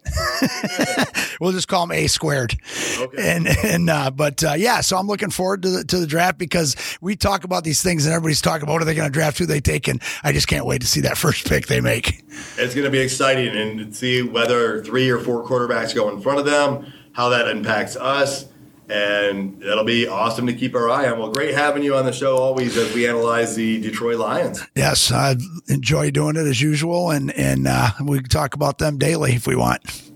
we'll 1.39 1.53
just 1.53 1.67
call 1.67 1.83
him 1.83 1.91
A 1.91 2.07
squared. 2.07 2.55
Okay. 2.99 3.35
And 3.35 3.47
and 3.63 3.89
uh, 3.89 4.11
but 4.11 4.43
uh, 4.43 4.53
yeah, 4.53 4.81
so 4.81 4.97
I'm 4.97 5.07
looking 5.07 5.31
forward 5.31 5.63
to 5.63 5.69
the 5.69 5.83
to 5.85 5.97
the 5.97 6.05
draft 6.05 6.37
because 6.37 6.75
we 7.01 7.15
talk 7.15 7.43
about 7.43 7.63
these 7.63 7.81
things 7.81 8.05
and 8.05 8.13
everybody's 8.13 8.41
talking 8.41 8.63
about 8.63 8.73
what 8.73 8.81
are 8.81 8.85
they 8.85 8.95
going 8.95 9.09
to 9.09 9.13
draft, 9.13 9.39
who 9.39 9.45
they 9.45 9.61
take, 9.61 9.87
and 9.87 10.01
I 10.23 10.33
just 10.33 10.47
can't 10.47 10.65
wait 10.65 10.81
to 10.81 10.87
see 10.87 11.01
that 11.01 11.17
first 11.21 11.47
pick 11.47 11.67
they 11.67 11.81
make. 11.81 12.23
It's 12.57 12.75
going 12.75 12.85
to 12.85 12.91
be 12.91 12.99
exciting 12.99 13.55
and 13.55 13.95
see 13.95 14.21
whether 14.21 14.83
three 14.83 15.09
or 15.09 15.19
four 15.19 15.43
quarterbacks 15.43 15.95
go 15.95 16.09
in 16.09 16.21
front 16.21 16.39
of 16.39 16.45
them, 16.45 16.91
how 17.13 17.29
that 17.29 17.47
impacts 17.47 17.95
us 17.95 18.50
and 18.91 19.61
that'll 19.61 19.85
be 19.85 20.07
awesome 20.07 20.45
to 20.47 20.53
keep 20.53 20.75
our 20.75 20.89
eye 20.89 21.09
on. 21.09 21.17
Well, 21.17 21.31
great 21.31 21.53
having 21.53 21.83
you 21.83 21.95
on 21.95 22.05
the 22.05 22.11
show 22.11 22.37
always 22.37 22.75
as 22.77 22.93
we 22.93 23.07
analyze 23.07 23.55
the 23.55 23.79
Detroit 23.79 24.17
Lions. 24.17 24.61
Yes, 24.75 25.11
I 25.11 25.37
enjoy 25.69 26.11
doing 26.11 26.35
it 26.35 26.45
as 26.45 26.61
usual, 26.61 27.11
and 27.11 27.31
and 27.31 27.67
uh, 27.67 27.91
we 28.03 28.19
can 28.19 28.29
talk 28.29 28.53
about 28.53 28.77
them 28.77 28.97
daily 28.97 29.33
if 29.33 29.47
we 29.47 29.55
want. 29.55 30.11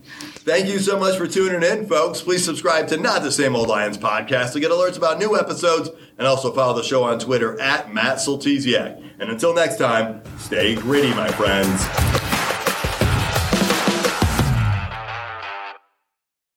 Thank 0.46 0.68
you 0.68 0.78
so 0.78 1.00
much 1.00 1.18
for 1.18 1.26
tuning 1.26 1.64
in, 1.64 1.88
folks. 1.88 2.22
Please 2.22 2.46
subscribe 2.46 2.88
to 2.90 2.98
Not 2.98 3.24
the 3.24 3.32
Same 3.32 3.56
Old 3.56 3.68
Lions 3.68 3.98
podcast 3.98 4.54
to 4.54 4.60
get 4.60 4.70
alerts 4.70 4.98
about 4.98 5.18
new 5.18 5.36
episodes, 5.36 5.90
and 6.18 6.28
also 6.28 6.54
follow 6.54 6.76
the 6.76 6.84
show 6.84 7.04
on 7.04 7.18
Twitter 7.18 7.60
at 7.60 7.92
Matt 7.94 8.18
Soltesiak. 8.18 9.02
And 9.18 9.30
until 9.30 9.56
next 9.56 9.78
time, 9.78 10.22
stay 10.38 10.76
gritty, 10.76 11.14
my 11.16 11.32
friends. 11.32 12.25